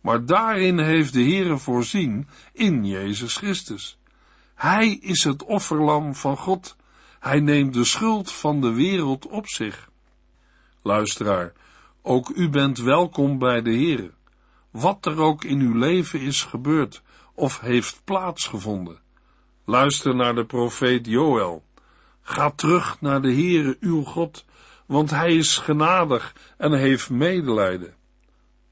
Maar 0.00 0.24
daarin 0.24 0.78
heeft 0.78 1.12
de 1.12 1.22
Heere 1.22 1.58
voorzien 1.58 2.28
in 2.52 2.84
Jezus 2.84 3.36
Christus. 3.36 3.98
Hij 4.54 4.88
is 4.88 5.24
het 5.24 5.44
offerlam 5.44 6.14
van 6.14 6.36
God. 6.36 6.76
Hij 7.20 7.40
neemt 7.40 7.74
de 7.74 7.84
schuld 7.84 8.32
van 8.32 8.60
de 8.60 8.72
wereld 8.72 9.26
op 9.26 9.48
zich. 9.48 9.90
Luisteraar, 10.82 11.52
ook 12.02 12.28
u 12.28 12.48
bent 12.48 12.78
welkom 12.78 13.38
bij 13.38 13.62
de 13.62 13.70
Heere. 13.70 14.10
Wat 14.70 15.06
er 15.06 15.18
ook 15.18 15.44
in 15.44 15.60
uw 15.60 15.78
leven 15.78 16.20
is 16.20 16.42
gebeurd 16.42 17.02
of 17.34 17.60
heeft 17.60 18.00
plaatsgevonden. 18.04 19.00
Luister 19.68 20.14
naar 20.14 20.34
de 20.34 20.44
profeet 20.44 21.06
Joël. 21.06 21.62
Ga 22.22 22.50
terug 22.50 23.00
naar 23.00 23.22
de 23.22 23.32
Heere 23.32 23.76
uw 23.80 24.02
God, 24.02 24.44
want 24.86 25.10
hij 25.10 25.36
is 25.36 25.56
genadig 25.56 26.34
en 26.56 26.72
heeft 26.72 27.10
medelijden. 27.10 27.94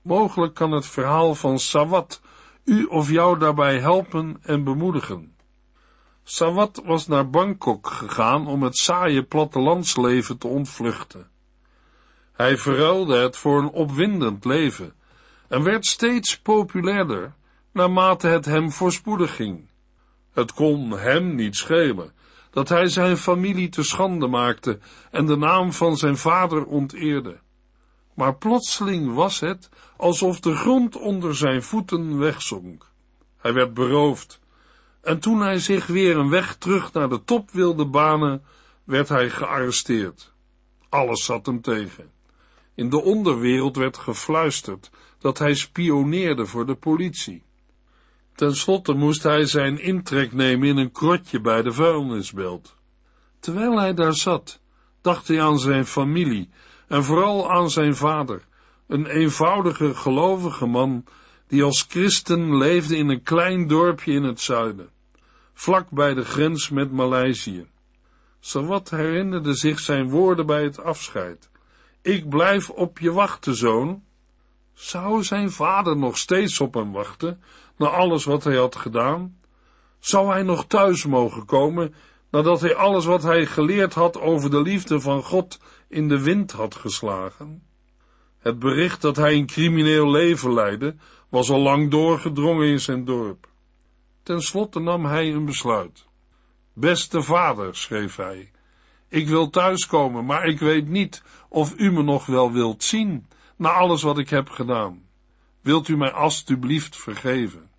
Mogelijk 0.02 0.54
kan 0.54 0.72
het 0.72 0.86
verhaal 0.86 1.34
van 1.34 1.58
Sawat 1.58 2.20
u 2.64 2.84
of 2.84 3.10
jou 3.10 3.38
daarbij 3.38 3.78
helpen 3.78 4.36
en 4.42 4.64
bemoedigen. 4.64 5.36
Sawat 6.22 6.82
was 6.84 7.06
naar 7.06 7.30
Bangkok 7.30 7.86
gegaan 7.86 8.46
om 8.46 8.62
het 8.62 8.76
saaie 8.76 9.22
plattelandsleven 9.22 10.38
te 10.38 10.46
ontvluchten. 10.46 11.30
Hij 12.32 12.56
verruilde 12.56 13.16
het 13.16 13.36
voor 13.36 13.58
een 13.58 13.70
opwindend 13.70 14.44
leven 14.44 14.94
en 15.48 15.62
werd 15.62 15.86
steeds 15.86 16.40
populairder 16.40 17.34
naarmate 17.72 18.26
het 18.26 18.44
hem 18.44 18.72
voorspoedig 18.72 19.36
ging. 19.36 19.74
Het 20.36 20.52
kon 20.52 20.90
hem 20.90 21.34
niet 21.34 21.56
schelen 21.56 22.12
dat 22.50 22.68
hij 22.68 22.88
zijn 22.88 23.16
familie 23.16 23.68
te 23.68 23.82
schande 23.82 24.26
maakte 24.26 24.78
en 25.10 25.26
de 25.26 25.36
naam 25.36 25.72
van 25.72 25.96
zijn 25.96 26.16
vader 26.16 26.64
onteerde. 26.64 27.38
Maar 28.14 28.36
plotseling 28.36 29.14
was 29.14 29.40
het 29.40 29.68
alsof 29.96 30.40
de 30.40 30.54
grond 30.54 30.96
onder 30.96 31.36
zijn 31.36 31.62
voeten 31.62 32.18
wegzonk. 32.18 32.90
Hij 33.36 33.52
werd 33.52 33.74
beroofd, 33.74 34.40
en 35.00 35.18
toen 35.18 35.40
hij 35.40 35.58
zich 35.58 35.86
weer 35.86 36.16
een 36.16 36.30
weg 36.30 36.56
terug 36.56 36.92
naar 36.92 37.08
de 37.08 37.24
top 37.24 37.50
wilde 37.50 37.86
banen, 37.86 38.44
werd 38.84 39.08
hij 39.08 39.30
gearresteerd. 39.30 40.32
Alles 40.88 41.24
zat 41.24 41.46
hem 41.46 41.60
tegen. 41.60 42.10
In 42.74 42.88
de 42.90 43.02
onderwereld 43.02 43.76
werd 43.76 43.96
gefluisterd 43.96 44.90
dat 45.18 45.38
hij 45.38 45.54
spioneerde 45.54 46.46
voor 46.46 46.66
de 46.66 46.74
politie. 46.74 47.45
Ten 48.36 48.56
slotte 48.56 48.92
moest 48.92 49.22
hij 49.22 49.46
zijn 49.46 49.78
intrek 49.78 50.32
nemen 50.32 50.68
in 50.68 50.76
een 50.76 50.92
krotje 50.92 51.40
bij 51.40 51.62
de 51.62 51.72
vuilnisbelt. 51.72 52.74
Terwijl 53.40 53.78
hij 53.78 53.94
daar 53.94 54.14
zat, 54.14 54.60
dacht 55.00 55.28
hij 55.28 55.42
aan 55.42 55.58
zijn 55.58 55.86
familie 55.86 56.48
en 56.88 57.04
vooral 57.04 57.50
aan 57.50 57.70
zijn 57.70 57.96
vader, 57.96 58.42
een 58.86 59.06
eenvoudige 59.06 59.94
gelovige 59.94 60.66
man 60.66 61.04
die 61.46 61.62
als 61.62 61.86
christen 61.88 62.56
leefde 62.56 62.96
in 62.96 63.08
een 63.08 63.22
klein 63.22 63.66
dorpje 63.66 64.12
in 64.12 64.22
het 64.22 64.40
zuiden, 64.40 64.88
vlak 65.52 65.90
bij 65.90 66.14
de 66.14 66.24
grens 66.24 66.68
met 66.70 66.92
Maleisië. 66.92 67.66
Sawat 68.40 68.90
herinnerde 68.90 69.54
zich 69.54 69.78
zijn 69.78 70.10
woorden 70.10 70.46
bij 70.46 70.62
het 70.62 70.82
afscheid. 70.82 71.50
ik 72.02 72.28
blijf 72.28 72.70
op 72.70 72.98
je 72.98 73.12
wachten, 73.12 73.54
zoon. 73.54 74.04
Zou 74.74 75.22
zijn 75.22 75.50
vader 75.50 75.96
nog 75.96 76.18
steeds 76.18 76.60
op 76.60 76.74
hem 76.74 76.92
wachten, 76.92 77.40
na 77.76 77.86
alles 77.86 78.24
wat 78.24 78.44
hij 78.44 78.56
had 78.56 78.76
gedaan? 78.76 79.38
Zou 79.98 80.30
hij 80.30 80.42
nog 80.42 80.66
thuis 80.66 81.06
mogen 81.06 81.44
komen, 81.44 81.94
nadat 82.30 82.60
hij 82.60 82.74
alles 82.74 83.04
wat 83.04 83.22
hij 83.22 83.46
geleerd 83.46 83.94
had 83.94 84.20
over 84.20 84.50
de 84.50 84.62
liefde 84.62 85.00
van 85.00 85.22
God 85.22 85.60
in 85.88 86.08
de 86.08 86.22
wind 86.22 86.52
had 86.52 86.74
geslagen? 86.74 87.62
Het 88.38 88.58
bericht 88.58 89.02
dat 89.02 89.16
hij 89.16 89.34
een 89.34 89.46
crimineel 89.46 90.10
leven 90.10 90.52
leidde, 90.52 90.94
was 91.28 91.50
al 91.50 91.60
lang 91.60 91.90
doorgedrongen 91.90 92.66
in 92.66 92.80
zijn 92.80 93.04
dorp. 93.04 93.48
Ten 94.22 94.42
slotte 94.42 94.80
nam 94.80 95.04
hij 95.04 95.32
een 95.32 95.44
besluit. 95.44 96.06
Beste 96.72 97.22
vader, 97.22 97.76
schreef 97.76 98.16
hij, 98.16 98.50
ik 99.08 99.28
wil 99.28 99.50
thuiskomen, 99.50 100.24
maar 100.24 100.44
ik 100.44 100.58
weet 100.58 100.88
niet 100.88 101.22
of 101.48 101.74
u 101.76 101.92
me 101.92 102.02
nog 102.02 102.26
wel 102.26 102.52
wilt 102.52 102.84
zien, 102.84 103.26
na 103.56 103.70
alles 103.70 104.02
wat 104.02 104.18
ik 104.18 104.30
heb 104.30 104.48
gedaan. 104.48 105.05
Wilt 105.66 105.88
u 105.88 105.96
mij 105.96 106.12
alstublieft 106.12 106.96
vergeven? 106.96 107.70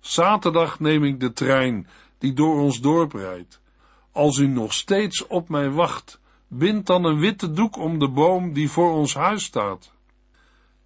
Zaterdag 0.00 0.80
neem 0.80 1.04
ik 1.04 1.20
de 1.20 1.32
trein 1.32 1.88
die 2.18 2.32
door 2.32 2.60
ons 2.60 2.80
dorp 2.80 3.12
rijdt. 3.12 3.60
Als 4.12 4.38
u 4.38 4.46
nog 4.46 4.72
steeds 4.72 5.26
op 5.26 5.48
mij 5.48 5.70
wacht, 5.70 6.20
bind 6.48 6.86
dan 6.86 7.04
een 7.04 7.18
witte 7.18 7.52
doek 7.52 7.76
om 7.76 7.98
de 7.98 8.08
boom 8.08 8.52
die 8.52 8.70
voor 8.70 8.92
ons 8.92 9.14
huis 9.14 9.44
staat. 9.44 9.92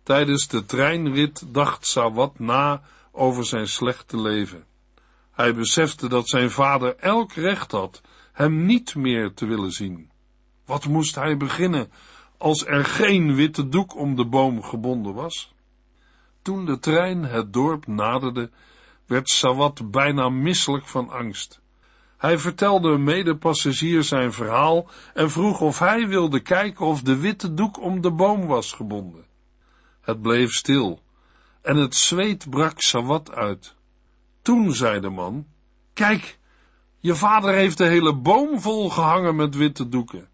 Tijdens 0.02 0.48
de 0.48 0.64
treinrit 0.64 1.44
dacht 1.54 1.86
Sawat 1.86 2.38
na 2.38 2.82
over 3.12 3.44
zijn 3.44 3.68
slechte 3.68 4.20
leven. 4.20 4.64
Hij 5.30 5.54
besefte 5.54 6.08
dat 6.08 6.28
zijn 6.28 6.50
vader 6.50 6.96
elk 6.96 7.32
recht 7.32 7.72
had 7.72 8.00
hem 8.32 8.64
niet 8.66 8.94
meer 8.94 9.34
te 9.34 9.46
willen 9.46 9.72
zien. 9.72 10.10
Wat 10.64 10.86
moest 10.86 11.14
hij 11.14 11.36
beginnen 11.36 11.92
als 12.38 12.66
er 12.66 12.84
geen 12.84 13.34
witte 13.34 13.68
doek 13.68 13.96
om 13.96 14.16
de 14.16 14.26
boom 14.26 14.62
gebonden 14.62 15.14
was? 15.14 15.56
Toen 16.48 16.64
de 16.64 16.78
trein 16.78 17.24
het 17.24 17.52
dorp 17.52 17.86
naderde, 17.86 18.50
werd 19.06 19.28
Sawat 19.28 19.90
bijna 19.90 20.28
misselijk 20.28 20.86
van 20.86 21.10
angst. 21.10 21.60
Hij 22.16 22.38
vertelde 22.38 22.88
een 22.88 23.04
medepassagier 23.04 24.02
zijn 24.02 24.32
verhaal 24.32 24.88
en 25.14 25.30
vroeg 25.30 25.60
of 25.60 25.78
hij 25.78 26.08
wilde 26.08 26.40
kijken 26.40 26.86
of 26.86 27.02
de 27.02 27.16
witte 27.16 27.54
doek 27.54 27.80
om 27.80 28.00
de 28.00 28.10
boom 28.10 28.46
was 28.46 28.72
gebonden. 28.72 29.24
Het 30.00 30.22
bleef 30.22 30.52
stil 30.52 31.00
en 31.62 31.76
het 31.76 31.94
zweet 31.94 32.50
brak 32.50 32.80
Sawat 32.80 33.32
uit. 33.32 33.74
Toen 34.42 34.72
zei 34.72 35.00
de 35.00 35.10
man, 35.10 35.46
kijk, 35.92 36.38
je 36.98 37.14
vader 37.14 37.54
heeft 37.54 37.78
de 37.78 37.86
hele 37.86 38.14
boom 38.14 38.60
vol 38.60 38.90
gehangen 38.90 39.36
met 39.36 39.56
witte 39.56 39.88
doeken. 39.88 40.28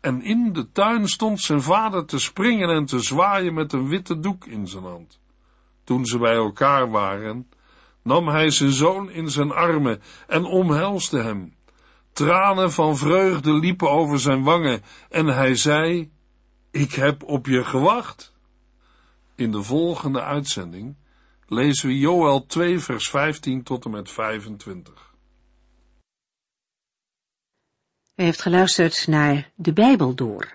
En 0.00 0.22
in 0.22 0.52
de 0.52 0.72
tuin 0.72 1.08
stond 1.08 1.40
zijn 1.40 1.62
vader 1.62 2.04
te 2.04 2.18
springen 2.18 2.68
en 2.68 2.84
te 2.84 2.98
zwaaien 2.98 3.54
met 3.54 3.72
een 3.72 3.88
witte 3.88 4.20
doek 4.20 4.46
in 4.46 4.68
zijn 4.68 4.84
hand. 4.84 5.20
Toen 5.84 6.06
ze 6.06 6.18
bij 6.18 6.34
elkaar 6.34 6.90
waren, 6.90 7.48
nam 8.02 8.28
hij 8.28 8.50
zijn 8.50 8.72
zoon 8.72 9.10
in 9.10 9.30
zijn 9.30 9.52
armen 9.52 10.02
en 10.26 10.44
omhelsde 10.44 11.22
hem. 11.22 11.54
Tranen 12.12 12.72
van 12.72 12.96
vreugde 12.96 13.52
liepen 13.52 13.90
over 13.90 14.20
zijn 14.20 14.42
wangen 14.42 14.82
en 15.08 15.26
hij 15.26 15.54
zei, 15.54 16.10
ik 16.70 16.92
heb 16.92 17.22
op 17.22 17.46
je 17.46 17.64
gewacht. 17.64 18.32
In 19.34 19.50
de 19.50 19.62
volgende 19.62 20.22
uitzending 20.22 20.96
lezen 21.46 21.88
we 21.88 21.98
Joel 21.98 22.46
2 22.46 22.78
vers 22.78 23.10
15 23.10 23.62
tot 23.62 23.84
en 23.84 23.90
met 23.90 24.10
25. 24.10 25.12
U 28.14 28.22
heeft 28.22 28.42
geluisterd 28.42 29.06
naar 29.06 29.50
De 29.54 29.72
Bijbel 29.72 30.14
Door, 30.14 30.54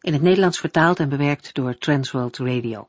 in 0.00 0.12
het 0.12 0.22
Nederlands 0.22 0.58
vertaald 0.58 0.98
en 0.98 1.08
bewerkt 1.08 1.54
door 1.54 1.78
Transworld 1.78 2.38
Radio. 2.38 2.88